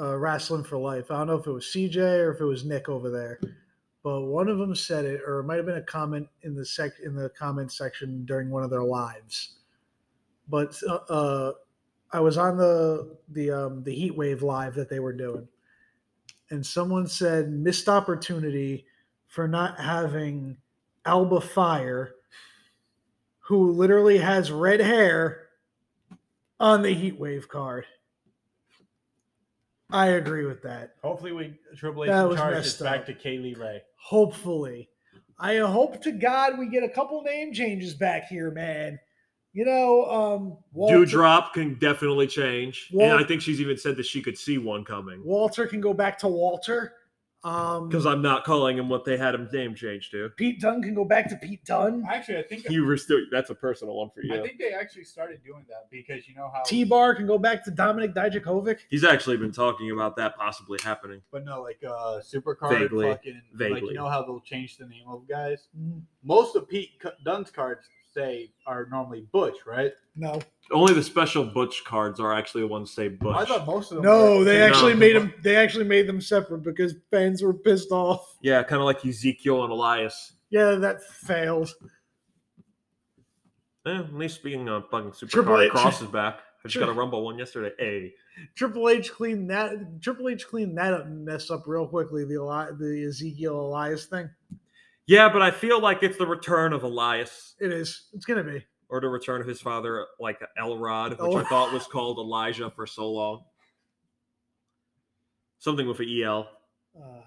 [0.00, 1.10] uh Wrestling for Life.
[1.10, 3.40] I don't know if it was CJ or if it was Nick over there.
[4.02, 6.64] But one of them said it, or it might have been a comment in the
[6.64, 9.56] sec in the comment section during one of their lives.
[10.48, 11.52] But uh, uh
[12.12, 15.46] I was on the the um the heat wave live that they were doing.
[16.50, 18.84] And someone said missed opportunity
[19.26, 20.56] for not having
[21.06, 22.14] Alba Fyre,
[23.38, 25.50] who literally has red hair,
[26.60, 27.86] on the Heat Wave card.
[29.92, 30.94] I agree with that.
[31.02, 33.06] Hopefully, we Triple H That in was charge back up.
[33.06, 33.82] to Kay Lee Ray.
[33.96, 34.88] Hopefully.
[35.38, 39.00] I hope to God we get a couple name changes back here, man.
[39.52, 44.06] You know, um Walter, Doudrop can definitely change, and I think she's even said that
[44.06, 45.22] she could see one coming.
[45.24, 46.94] Walter can go back to Walter.
[47.42, 50.28] Um Because I'm not calling him what they had him name changed to.
[50.36, 52.04] Pete Dunne can go back to Pete Dunne.
[52.08, 54.34] Actually, I think You were still that's a personal one for you.
[54.34, 56.62] I think they actually started doing that because you know how.
[56.62, 58.80] T Bar can go back to Dominik Dijakovic.
[58.90, 61.22] He's actually been talking about that possibly happening.
[61.32, 63.06] But no, like uh, Supercard, Vaguely.
[63.10, 63.88] fucking like Vaguely.
[63.88, 65.68] you know how they'll change the name of guys.
[65.76, 69.92] Mm, Most of Pete C- Dunne's cards say are normally Butch, right?
[70.16, 70.40] No,
[70.72, 73.36] Only the special Butch cards are actually the ones say Butch.
[73.36, 74.04] I thought most of them.
[74.06, 74.66] no, were- they No.
[74.66, 75.32] actually made them.
[75.42, 78.36] They actually made them separate because fans were pissed off.
[78.42, 80.32] yeah, kind of like Ezekiel and Elias.
[80.50, 81.72] Yeah, that failed.
[83.86, 85.70] Eh, at least being uh, fucking Triple Supercard H.
[85.70, 86.40] Cross is back.
[86.64, 87.74] I just got a Rumble one yesterday.
[87.78, 88.12] Hey,
[88.54, 90.02] Triple H cleaned that.
[90.02, 92.24] Triple H cleaned that up and messed up real quickly.
[92.24, 94.28] The Eli- the Ezekiel Elias thing.
[95.10, 98.06] Yeah, but I feel like it's the return of Elias It is.
[98.12, 98.64] It's gonna be.
[98.88, 102.86] or the return of his father, like Elrod, which I thought was called Elijah for
[102.86, 103.42] so long.
[105.58, 106.48] Something with an E EL.
[106.96, 107.22] Uh,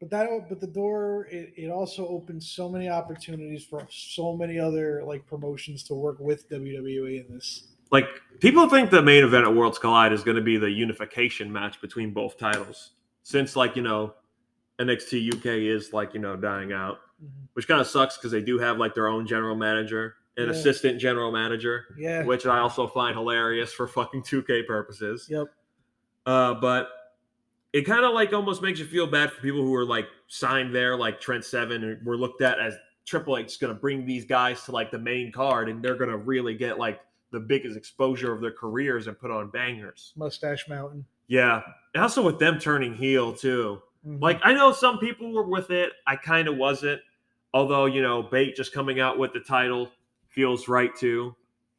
[0.00, 4.58] but that but the door it, it also opens so many opportunities for so many
[4.58, 7.68] other like promotions to work with WWE in this.
[7.92, 8.08] Like
[8.40, 11.80] people think the main event at Worlds Collide is going to be the unification match
[11.80, 12.90] between both titles,
[13.22, 14.14] since like you know
[14.80, 16.98] NXT UK is like you know dying out,
[17.54, 20.52] which kind of sucks because they do have like their own general manager and Yeah.
[20.52, 22.24] assistant general manager, Yeah.
[22.24, 25.26] which I also find hilarious for fucking 2K purposes.
[25.30, 25.46] Yep.
[26.24, 26.88] Uh, but
[27.72, 30.74] it kind of like almost makes you feel bad for people who are like signed
[30.74, 34.06] there, like Trent Seven, and were looked at as Triple H is going to bring
[34.06, 37.00] these guys to like the main card, and they're going to really get like
[37.30, 40.12] the biggest exposure of their careers and put on bangers.
[40.16, 41.04] Mustache Mountain.
[41.28, 41.62] Yeah,
[41.94, 43.80] and also with them turning heel too.
[44.06, 44.20] Mhm.
[44.20, 47.00] Like I know some people were with it, I kind of wasn't.
[47.54, 49.90] Although you know, Bate just coming out with the title
[50.28, 51.34] feels right too.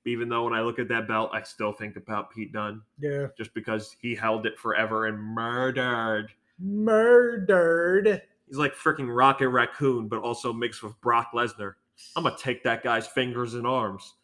[0.06, 3.28] Even though when I look at that belt, I still think about Pete Dunne yeah.
[3.38, 6.28] just because he held it forever and murdered.
[6.60, 8.22] Murdered.
[8.48, 11.76] He's like freaking Rocket Raccoon, but also mixed with Brock Lesnar.
[12.16, 14.16] I'm gonna take that guy's fingers and arms,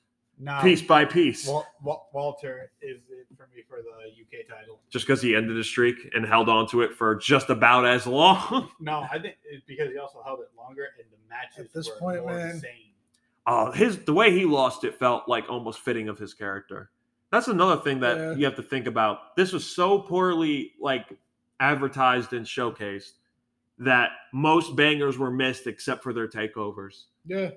[0.41, 3.89] Now, piece by piece, Wal- Wal- Walter is it for me for the
[4.21, 4.79] UK title.
[4.89, 8.07] just because he ended the streak and held on to it for just about as
[8.07, 8.69] long.
[8.79, 11.89] No, I think it's because he also held it longer and the matches At this
[11.89, 12.51] were point, more man.
[12.51, 12.71] insane.
[13.47, 16.89] uh, his the way he lost it felt like almost fitting of his character.
[17.31, 18.33] That's another thing that Yeah.
[18.35, 19.35] you have to think about.
[19.35, 21.05] This was so poorly like
[21.59, 23.11] advertised and showcased
[23.79, 27.03] that most bangers were missed except for their takeovers.
[27.25, 27.51] Yeah.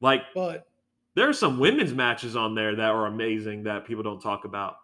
[0.00, 0.68] Like But
[1.16, 4.76] there are some women's matches on there that are amazing that people don't talk about.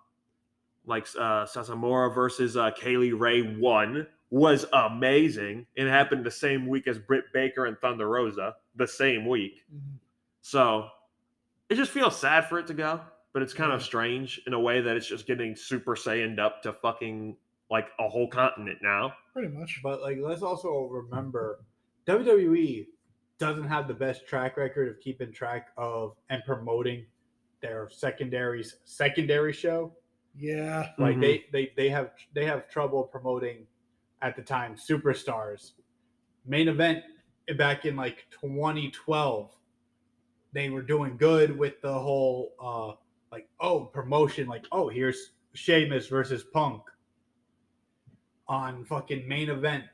[0.86, 5.66] Like uh Satomura versus uh Kay Lee Ray one was amazing.
[5.76, 9.64] It happened the same week as Britt Baker and Thunder Rosa, the same week.
[9.72, 9.98] mhm.
[10.40, 10.88] So
[11.68, 13.00] it just feels sad for it to go,
[13.32, 16.62] but it's kind of strange in a way that it's just getting super saiyaned up
[16.62, 17.36] to fucking
[17.70, 19.14] like a whole continent now.
[19.32, 19.80] pretty much.
[19.82, 21.60] But like, let's also remember,
[22.06, 22.86] WWE
[23.38, 27.06] doesn't have the best track record of keeping track of and promoting
[27.60, 29.96] their secondaries secondary show.
[30.36, 30.92] Yeah.
[30.98, 31.20] Like Mhm.
[31.20, 33.66] they they they have they have trouble promoting
[34.22, 35.72] at the time superstars.
[36.46, 37.04] Main event
[37.56, 39.52] back in like 2012,
[40.52, 42.96] they were doing good with the whole uh
[43.30, 46.82] like oh promotion like oh here's Sheamus versus Punk
[48.48, 49.84] on fucking main event.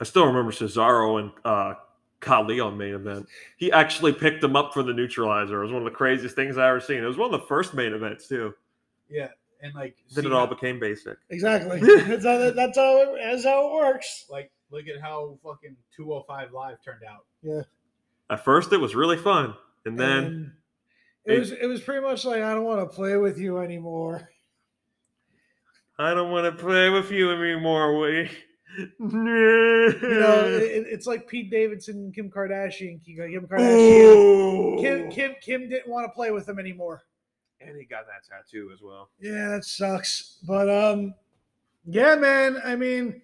[0.00, 1.74] I still remember Cesaro and uh
[2.20, 3.26] Kali on main event.
[3.56, 5.60] He actually picked him up for the neutralizer.
[5.60, 7.02] It was one of the craziest things I ever seen.
[7.02, 8.54] It was one of the first main events too.
[9.08, 9.28] Yeah,
[9.62, 11.16] and like Then see it all how- became basic.
[11.30, 11.78] Exactly.
[11.80, 14.26] that's how that, that's how it, that's how it works.
[14.28, 17.24] like look at how fucking 205 live turned out.
[17.42, 17.62] Yeah.
[18.30, 19.54] At first, it was really fun,
[19.86, 20.52] and then And
[21.24, 23.58] it it- was it was pretty much like I don't want to play with you
[23.58, 24.28] anymore.
[26.00, 28.30] I don't want to play with you anymore, Woody.
[28.76, 33.04] You know, it, it's like Pete Davidson and Kim Kardashian.
[33.04, 34.80] Kim Kardashian.
[34.80, 37.02] Kim Kim Kim didn't want to play with him anymore.
[37.60, 39.10] and he got that tattoo as well.
[39.20, 40.38] Yeah, that sucks.
[40.46, 41.14] But um,
[41.86, 42.60] yeah, man.
[42.64, 43.22] I mean,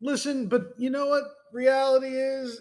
[0.00, 1.24] listen, but you know what?
[1.52, 2.60] Reality is,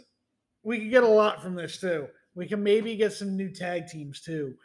[0.63, 2.07] we could get a lot from this too.
[2.33, 4.55] We can maybe get some new tag teams too.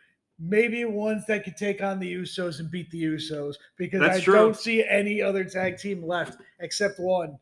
[0.43, 4.21] Maybe ones that could take on the Usos and beat the Usos because That's I
[4.23, 4.35] true.
[4.35, 7.39] don't see any other tag team left except one.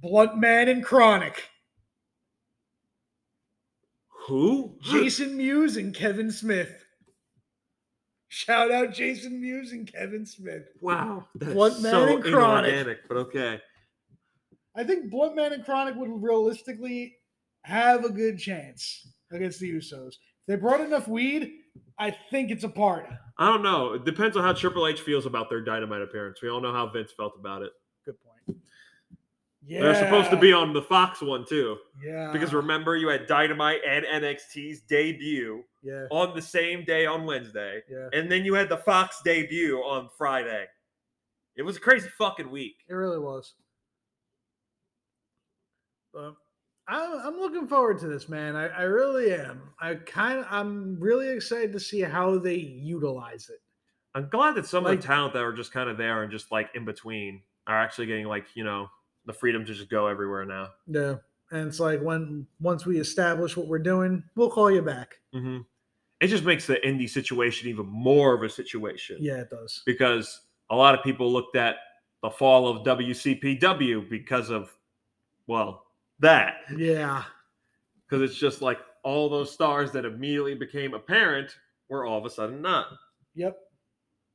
[0.00, 1.42] Blunt Man and Chronic.
[4.26, 4.74] Who?
[4.82, 6.84] Jason Mewes and Kevin Smith.
[8.28, 10.68] Shout out Jason Mewes and Kevin Smith.
[10.80, 12.72] Wow, that's Blunt Man so and Chronic.
[12.72, 13.60] inorganic, but okay.
[14.76, 17.16] I think Blunt Man and Chronic would realistically
[17.62, 20.08] have a good chance against the Usos.
[20.08, 21.52] If they brought enough weed,
[21.98, 23.06] I think it's a part.
[23.38, 23.94] I don't know.
[23.94, 26.40] It depends on how Triple H feels about their Dynamite appearance.
[26.42, 27.70] We all know how Vince felt about it.
[28.04, 28.58] Good point.
[29.66, 33.26] Yeah, They're supposed to be on the Fox one too, Yeah, because remember you had
[33.26, 38.54] Dynamite and NXT's debut yeah, on the same day on Wednesday, yeah, and then you
[38.54, 40.64] had the Fox debut on Friday.
[41.54, 42.76] It was a crazy fucking week.
[42.88, 43.52] it really was.
[46.14, 46.34] But
[46.88, 48.56] I'm, I'm looking forward to this, man.
[48.56, 49.62] I, I really am.
[49.80, 53.60] I kind of, I'm really excited to see how they utilize it.
[54.14, 56.50] I'm glad that some of the talent that are just kind of there and just
[56.50, 58.88] like in between are actually getting like you know
[59.26, 60.70] the freedom to just go everywhere now.
[60.86, 61.16] Yeah,
[61.52, 65.16] and it's like when once we establish what we're doing, we'll call you back.
[65.32, 65.58] hmm
[66.20, 69.18] it just makes the indie situation even more of a situation.
[69.20, 69.82] Yeah, it does.
[69.86, 71.76] because a lot of people looked at
[72.24, 74.76] the fall of WCPW because of,
[75.46, 75.84] well,
[76.20, 76.56] that.
[76.76, 77.24] Yeah.
[78.08, 81.54] Because it's just like all those stars that immediately became apparent
[81.88, 82.86] were all of a sudden not.
[83.34, 83.56] Yep.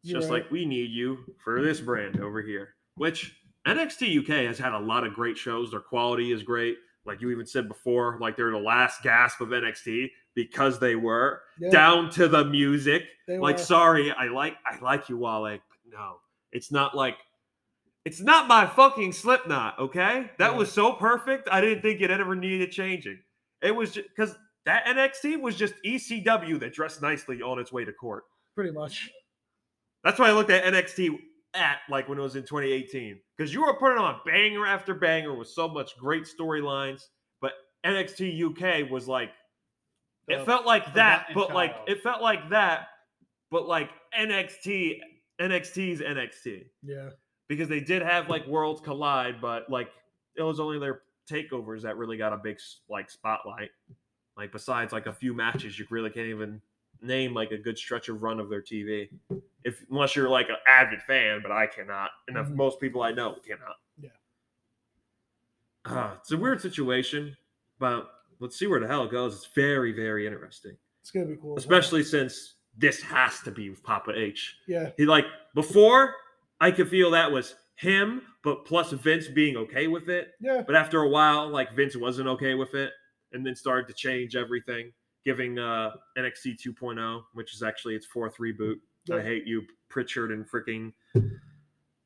[0.03, 0.43] It's just right.
[0.43, 3.35] like we need you for this brand over here, which
[3.67, 5.71] NXT UK has had a lot of great shows.
[5.71, 6.77] Their quality is great.
[7.05, 11.41] Like you even said before, like they're the last gasp of NXT because they were
[11.59, 13.03] Yeah, down to the music.
[13.27, 13.63] they like, were.
[13.63, 15.41] sorry, I like I like you, Wale.
[15.43, 15.61] but
[15.91, 16.15] No,
[16.51, 17.17] it's not like
[18.05, 19.79] it's not my fucking Slipknot.
[19.79, 20.57] Okay, that Yeah.
[20.57, 21.47] was so perfect.
[21.51, 23.19] I didn't think it ever needed changing.
[23.61, 24.35] It was just because
[24.65, 28.25] that NXT was just ECW that dressed nicely on its way to court.
[28.55, 29.09] pretty much.
[30.03, 31.17] That's why I looked at NXT
[31.55, 35.33] at like when it was in 2018 because you were putting on banger after banger
[35.33, 37.07] with so much great storylines,
[37.41, 37.53] but
[37.85, 39.31] NXT UK was like
[40.27, 42.87] it The felt like that, but like it felt like that,
[43.51, 44.99] but like NXT
[45.41, 47.09] NXT's NXT Yeah.
[47.47, 49.89] Because they did have like worlds collide, but like
[50.35, 53.69] it was only their takeovers that really got a big like spotlight.
[54.37, 56.61] Like besides like a few matches, you really can't even
[57.01, 59.09] name like a good stretch of run of their TV,
[59.63, 61.39] if unless you're like an avid fan.
[61.41, 62.55] But I cannot, and if Mhm.
[62.55, 63.75] most people I know cannot.
[64.01, 64.09] Yeah.
[65.85, 67.35] Uh, it's a weird situation,
[67.77, 69.35] but let's see where the hell it goes.
[69.35, 71.49] It's very very interesting, It's gonna be cool.
[71.51, 71.57] well.
[71.57, 74.55] especially since this has to be with Papa H.
[74.65, 74.91] Yeah.
[74.97, 76.15] He like before
[76.63, 80.29] I could feel that was him, but plus Vince being okay with it.
[80.39, 80.63] Yeah.
[80.65, 82.93] But after a while, like Vince wasn't okay with it,
[83.33, 84.93] and then started to change everything,
[85.25, 88.75] giving uh NXT 2.0, oh, which is actually its fourth reboot.
[89.11, 90.93] I hate you, Prichard and freaking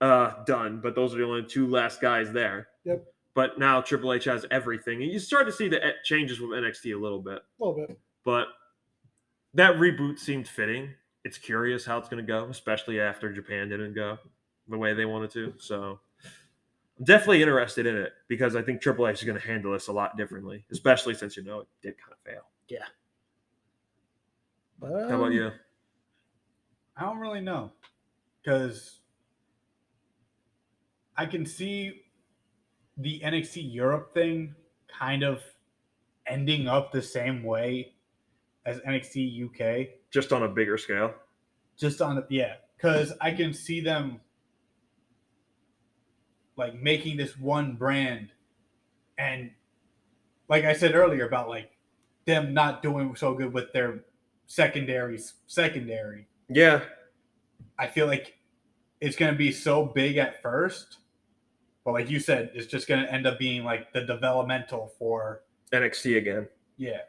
[0.01, 2.69] uh Dunn, but those are the only two last guys there.
[2.83, 3.05] Yep.
[3.35, 6.49] But now Triple H has everything, and you start to see the eh, changes with
[6.49, 7.99] NXT a little bit A little bit.
[8.25, 8.47] but
[9.53, 10.89] that reboot seemed fitting.
[11.23, 14.17] It's curious how it's going to go, especially after Japan didn't go
[14.69, 15.53] the way they wanted to.
[15.57, 15.99] So
[16.99, 19.87] I'm definitely interested in it because I think Triple H is going to handle this
[19.87, 22.43] a lot differently, especially since you know it did kind of fail.
[22.67, 22.85] Yeah.
[24.79, 25.51] But, How about um, you?
[26.95, 27.71] I don't really know
[28.43, 28.99] because
[31.15, 32.01] I can see
[32.97, 34.55] the NXT Europe thing
[34.87, 35.41] kind of
[36.25, 37.93] ending up the same way
[38.65, 39.89] as NXT UK.
[40.11, 41.13] Just on a bigger scale.
[41.77, 44.19] Just on the yeah, because I can see them
[46.57, 48.29] like making this one brand,
[49.17, 49.51] and
[50.49, 51.71] like I said earlier about like
[52.25, 54.03] them not doing so good with their
[54.47, 56.27] secondaries secondary.
[56.49, 56.81] Yeah.
[57.79, 58.37] I feel like
[59.01, 60.97] it's going to be so big at first,
[61.85, 65.43] but like you said, it's just going to end up being like the developmental for
[65.71, 66.47] NXT again.
[66.77, 66.99] yeah,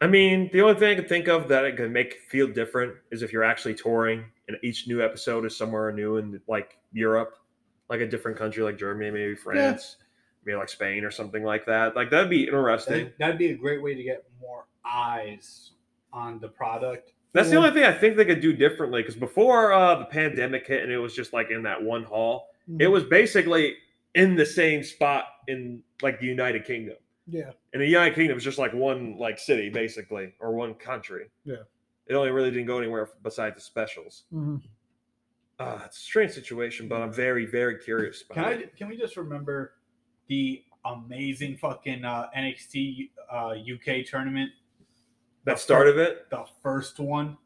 [0.00, 2.94] I mean, the only thing I can think of that it can make feel different
[3.10, 7.34] is if you're actually touring and each new episode is somewhere new in like Europe,
[7.88, 9.96] like a different country like Germany, maybe France,
[10.44, 11.96] maybe like Spain or something like that.
[11.96, 13.04] Like that'd be interesting.
[13.04, 15.72] that, that'd be a great way to get more eyes
[16.12, 17.12] on the product.
[17.32, 20.66] That's the only thing I think they could do differently because before uh, the pandemic
[20.66, 22.80] hit and it was just like in that one hall, mhm.
[22.80, 23.76] it was basically
[24.14, 26.96] in the same spot in like the United Kingdom.
[27.26, 27.50] Yeah.
[27.72, 31.26] And the United Kingdom is just like one like city basically or one country.
[31.44, 31.56] Yeah.
[32.06, 34.24] It only really didn't go anywhere besides the specials.
[34.32, 34.62] Mhm.
[35.58, 38.72] Uh, it's a strange situation, but I'm very, very curious about Can it.
[38.74, 39.72] I can we just remember
[40.28, 44.50] the amazing fucking uh, NXT uh, UK tournament,
[45.44, 46.30] that start of it.
[46.30, 47.36] the first one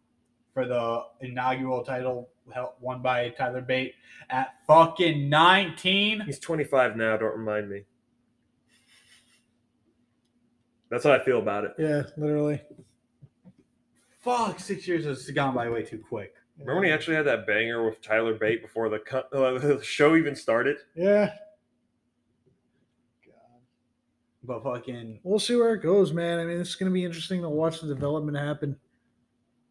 [0.52, 3.94] for the inaugural title held, won by Tyler Bate
[4.28, 6.20] at fucking 19.
[6.26, 7.16] He's 25 now.
[7.16, 7.82] Don't remind me.
[10.90, 11.72] That's how I feel about it.
[11.78, 12.60] Yeah, literally.
[14.20, 16.34] Fuck, six years has gone by way too quick.
[16.62, 19.82] Remember when he actually had that banger with Tyler Bate before the, co- uh, the
[19.82, 20.78] show even started?
[20.96, 21.32] Yeah.
[24.44, 26.40] But fucking We'll see where it goes, man.
[26.40, 28.76] I mean, it's going to be interesting to watch the development happen.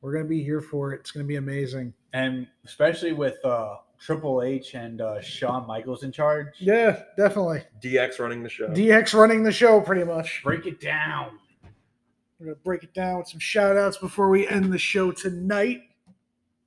[0.01, 1.01] We're going to be here for it.
[1.01, 1.93] It's going to be amazing.
[2.13, 6.47] and especially with uh Triple H and uh Shawn Michaels in charge.
[6.59, 7.63] Yeah, definitely.
[7.83, 8.67] DX running the show.
[8.69, 10.41] DX running the show pretty much.
[10.43, 11.37] Break it down.
[12.39, 15.11] We're going to break it down with some shout outs before we end the show
[15.11, 15.81] tonight.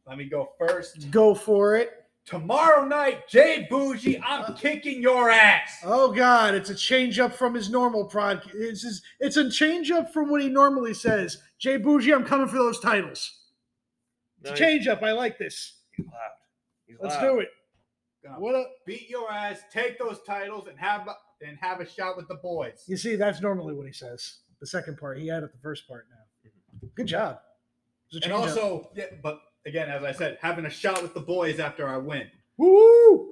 [0.07, 1.11] Let me go first.
[1.11, 1.90] Go for it.
[2.26, 5.78] Tomorrow night, Jay Bougie, I'm kicking your ass.
[5.84, 8.40] Oh God, it's a change up from his normal prod.
[8.55, 11.42] It's his, it's a change up from what he normally says.
[11.59, 13.30] Jay Bougie, I'm coming for those titles.
[14.40, 15.02] It's a change up.
[15.02, 15.80] I like this.
[15.96, 16.14] He's loud.
[16.86, 17.22] He's Let's loud.
[17.34, 17.48] do it.
[18.24, 18.70] Gonna What up?
[18.86, 21.07] beat your ass, take those titles, and have
[21.46, 22.84] and have a shot with the boys.
[22.86, 24.38] You see, that's normally what he says.
[24.61, 26.48] The second part, he added the first part now.
[26.50, 26.86] Mm-hmm.
[26.94, 27.38] Good job.
[28.11, 28.64] It was a And change-up.
[28.64, 31.97] also, yeah, but again, as I said, having a shot with the boys after I
[31.97, 32.29] win.
[32.57, 33.31] woo!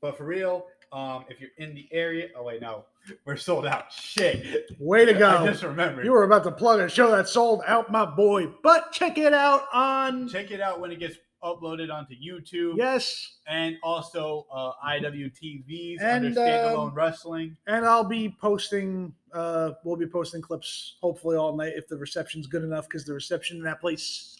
[0.00, 2.84] But for real, um, if you're in the area, oh wait, no,
[3.24, 3.90] we're sold out.
[3.92, 4.70] Shit.
[4.78, 5.28] Way to go.
[5.28, 6.04] I just remembered.
[6.04, 8.48] You were about to plug a show that sold out, my boy.
[8.62, 12.74] But check it out on Check it out when it gets uploaded onto YouTube.
[12.76, 17.56] yes, And also uh, IWTV's And, under standalone um, wrestling.
[17.66, 19.12] and I'll be posting.
[19.32, 23.12] Uh, we'll be posting clips hopefully all night if the reception's good enough because the
[23.12, 24.33] reception in that place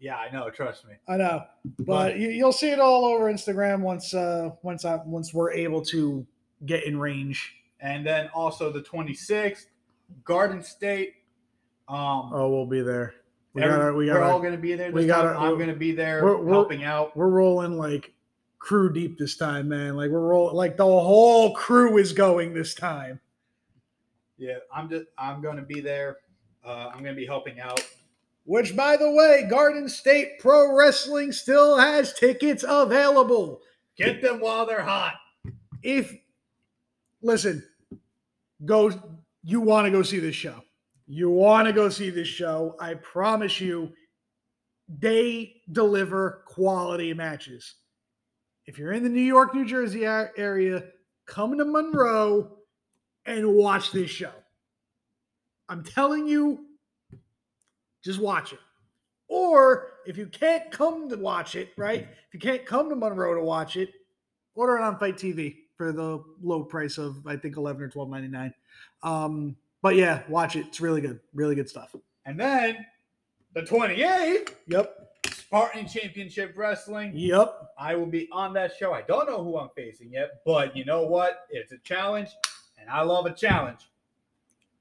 [0.00, 0.50] Yeah, I know.
[0.50, 0.94] Trust me.
[1.08, 1.44] I know,
[1.78, 5.80] but you, you'll see it all over Instagram once uh once I once we're able
[5.86, 6.26] to
[6.66, 7.54] get in range.
[7.80, 9.66] And then also the 26th,
[10.24, 11.14] Garden State.
[11.88, 13.14] Um, Oh, we'll be there.
[13.54, 14.90] We every- got we we're all going to be there.
[14.92, 17.16] This we gotta- I'm going to be there we're- we're- helping out.
[17.16, 18.12] we're rolling like
[18.60, 19.96] crew deep this time, man.
[19.96, 23.20] Like we're rolling like the whole crew is going this time.
[24.38, 25.06] Yeah, I'm just.
[25.18, 26.18] I'm going to be there.
[26.64, 27.80] Uh, I'm going to be helping out.
[28.44, 33.60] Which, by the way, Garden State Pro Wrestling still has tickets available.
[33.96, 35.14] Get them while they're hot.
[35.82, 36.12] If
[37.22, 37.62] listen,
[38.64, 38.92] go
[39.44, 40.62] you want to go see this show.
[41.06, 42.76] You want to go see this show.
[42.80, 43.92] I promise you,
[44.88, 47.74] they deliver quality matches.
[48.66, 50.84] If you're in the New York, New Jersey area,
[51.26, 52.58] come to Monroe
[53.26, 54.32] and watch this show.
[55.68, 56.66] I'm telling you,
[58.02, 58.58] just watch it.
[59.28, 62.00] Or if you can't come to watch it, right?
[62.28, 63.90] If you can't come to Monroe to watch it,
[64.54, 68.10] order it on FITE TV for the low price of I think eleven or twelve
[68.10, 68.52] ninety nine.
[69.02, 70.66] Um, but yeah, watch it.
[70.66, 71.18] It's really good.
[71.34, 71.94] Really good stuff.
[72.24, 72.84] And then
[73.54, 74.98] the 28th, Yep.
[75.30, 77.12] Spartan Championship Wrestling.
[77.14, 77.70] Yep.
[77.78, 78.92] I will be on that show.
[78.92, 81.46] I don't know who I'm facing yet, but you know what?
[81.50, 82.28] It's a challenge,
[82.78, 83.90] and I love a challenge.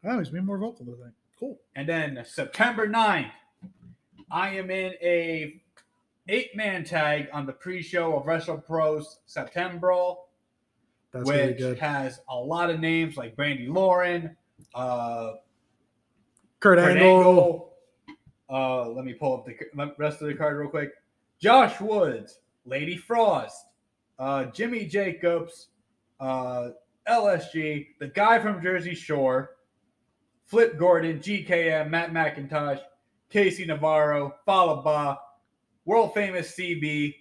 [0.04, 1.14] Oh, he's being more vocal than that.
[1.42, 1.60] Cool.
[1.76, 3.32] And then September 9th,
[4.30, 5.60] I am in a
[6.30, 10.14] eight-man tag on the pre-show of Wrestle Pros September,
[11.12, 11.80] That's really which good.
[11.80, 14.38] has a lot of names like Brandi Lauren,
[14.76, 15.32] uh,
[16.60, 17.18] Kurt Kurt Angle.
[17.30, 17.74] Angle.
[18.48, 20.92] Uh, let me pull up the rest of the card real quick.
[21.40, 23.66] Josh Woods, Lady Frost,
[24.20, 25.70] uh, Jimmy Jacobs,
[26.20, 26.70] uh,
[27.10, 29.56] LSG, the guy from Jersey Shore,
[30.52, 32.82] Flip Gordon, GKM, Matt McIntosh,
[33.30, 35.18] Casey Navarro, Falaba,
[35.86, 37.16] world famous CB,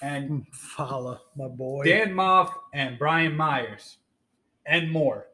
[0.00, 1.82] and Fala, my boy.
[1.84, 3.96] Dan Maff and Brian Myers,
[4.64, 5.26] and more.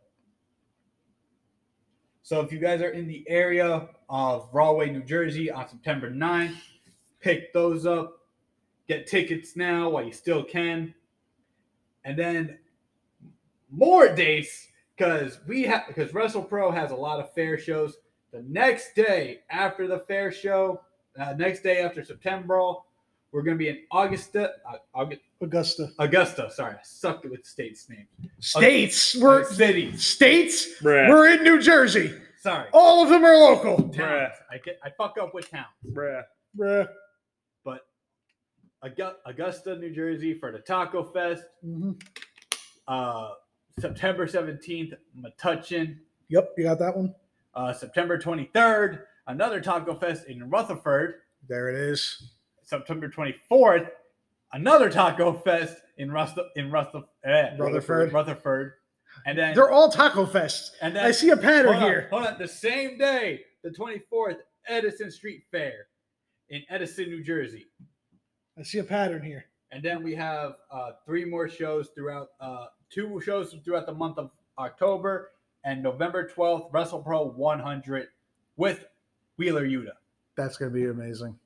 [2.22, 6.56] So if you guys are in the area of Rahway, New Jersey on September 9th,
[7.20, 8.20] pick those up.
[8.88, 10.94] Get tickets now while you still can.
[12.06, 12.58] And then
[13.70, 17.96] more dates because we have because WrestlePro has a lot of fair shows.
[18.32, 20.80] The next day after the fair show,
[21.20, 22.72] uh, next day after September,
[23.30, 25.90] we're going to be in Augusta, uh, August, Augusta.
[25.98, 26.50] Augusta.
[26.50, 28.08] Sorry, I sucked it with states names.
[28.40, 29.14] States.
[29.16, 30.04] We're cities.
[30.04, 30.80] states.
[30.82, 31.08] Bruh.
[31.10, 32.14] We're in New Jersey.
[32.40, 33.88] Sorry, All of them are local.
[33.90, 34.32] towns.
[34.50, 35.66] I get I fuck up with towns.
[35.92, 36.22] Bruh.
[36.58, 36.88] Bruh.
[37.64, 37.86] But
[38.82, 41.44] Augusta, New Jersey for the Taco Fest.
[41.64, 42.00] Mhm.
[42.88, 43.30] Uh,
[43.78, 45.98] September seventeenth, Metuchen.
[46.28, 47.14] Yep, you got that one.
[47.54, 51.14] Uh, September twenty third, another Taco Fest in Rutherford.
[51.48, 52.30] There it is.
[52.62, 53.88] September twenty fourth,
[54.52, 56.90] another Taco Fest in Rust in Rust
[57.24, 58.12] eh, Rutherford.
[58.12, 58.72] Rutherford,
[59.26, 60.70] and then They're all taco fests.
[60.80, 62.08] and then I see a pattern hold on, here.
[62.10, 62.38] hold on.
[62.38, 65.86] The same day, the 24th, Edison Street Fair
[66.48, 67.66] in Edison, New Jersey.
[68.58, 69.46] I see a pattern here.
[69.70, 74.18] And then we have uh, three more shows throughout, uh, two shows throughout the month
[74.18, 75.30] of October
[75.64, 78.08] and November 12th, WrestlePro 100
[78.56, 78.84] with
[79.36, 79.92] Wheeler Yuta.
[80.36, 81.38] That's gonna be amazing.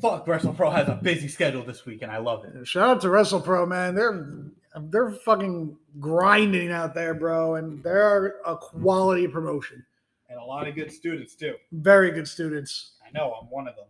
[0.00, 2.66] Fuck, WrestlePro has a busy schedule this week, and I love it.
[2.66, 3.94] Shout out to WrestlePro, man.
[3.94, 4.46] They're
[4.84, 9.84] they're fucking grinding out there, bro, and they're a quality promotion.
[10.30, 11.56] And a lot of good students, too.
[11.72, 12.92] Very good students.
[13.06, 13.84] I know, I'm one of them.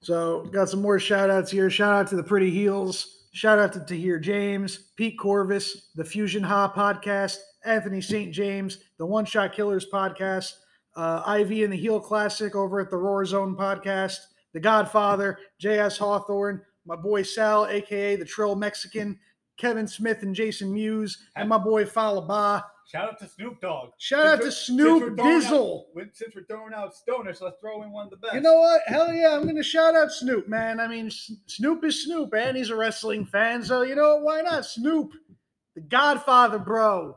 [0.00, 1.68] So got some more shout outs here.
[1.68, 3.23] Shout out to the Pretty Heels.
[3.34, 8.32] Shout out to Tahir James, Pete Corvus, the Fusion Ha podcast, Anthony St.
[8.32, 10.52] James, the One Shot Killers podcast,
[10.94, 14.18] uh, Ivy and the Heel Classic over at the Roar Zone podcast,
[14.52, 15.98] The Godfather, J.S.
[15.98, 19.18] Hawthorne, my boy Sal, aka the Trill Mexican,
[19.56, 22.62] Kevin Smith and Jason Mewes, and my boy Falaba.
[22.86, 23.90] Shout out to Snoop Dogg.
[23.98, 25.84] Shout out to Since since we're Snoop out- Dizzle.
[26.12, 28.34] Since we're throwing out stoners, let's throw in one of the best.
[28.34, 28.82] You know what?
[28.86, 30.78] Hell yeah, I'm going to shout out Snoop, man.
[30.80, 34.18] I mean, Snoop is Snoop, and he's a wrestling fan, so you know?
[34.18, 34.66] Why not?
[34.66, 35.12] Snoop,
[35.74, 37.16] the Godfather, bro.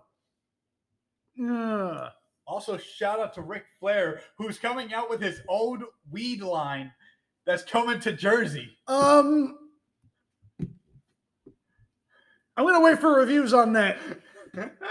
[1.44, 2.10] Ugh.
[2.48, 6.94] Also, shout out to Ric Flair, who's coming out with his old weed line
[7.46, 8.70] that's coming to Jersey.
[8.88, 9.58] Um,
[12.56, 13.98] I'm gonna wait for reviews on that.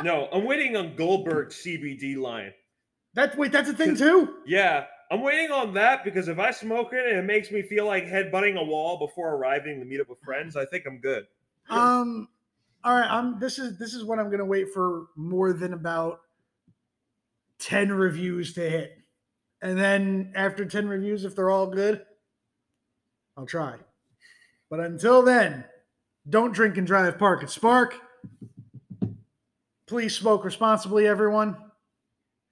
[0.03, 2.53] No, I'm waiting on Goldberg's CBD line.
[3.15, 4.37] That wait, that's a thing too.
[4.47, 7.87] Yeah, I'm waiting on that because if I smoke it and it makes me feel
[7.87, 11.27] like headbutting a wall before arriving to meet up with friends, I think I'm good.
[11.71, 12.29] Um,
[12.85, 13.11] all right.
[13.11, 13.39] I'm.
[13.41, 16.21] This is this is what I'm gonna wait for more than about
[17.59, 18.99] ten reviews to hit,
[19.63, 22.05] and then after ten reviews, if they're all good,
[23.37, 23.77] I'll try.
[24.69, 25.65] But until then,
[26.29, 27.19] don't drink and drive.
[27.19, 27.95] Park at Spark.
[29.87, 31.57] Please smoke responsibly, everyone,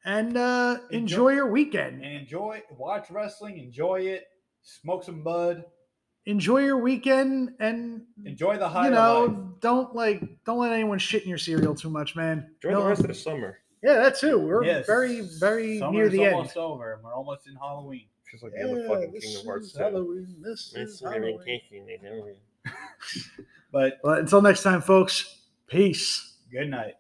[0.05, 2.03] and uh, enjoy your weekend.
[2.05, 4.25] And enjoy, watch wrestling, enjoy it,
[4.63, 5.65] smoke some bud,
[6.27, 9.37] Enjoy your weekend, and enjoy the high you of life.
[9.37, 12.49] know, don't like don't let anyone shit in your cereal too much, man.
[12.63, 13.59] Enjoy No- the rest of the summer.
[13.83, 14.39] Yeah, that too.
[14.39, 14.87] We're Yes.
[14.87, 16.35] very, very Summer's near the end.
[16.37, 16.99] almost over.
[17.05, 18.07] We're almost in Halloween.
[18.31, 20.37] Feels like the end of fucking this Kingdom Hearts is Halloween.
[20.41, 21.45] This is really Halloween.
[21.61, 22.37] tasty, they don't-
[23.71, 25.43] But But until next time, folks.
[25.67, 26.39] Peace.
[26.51, 26.95] good night.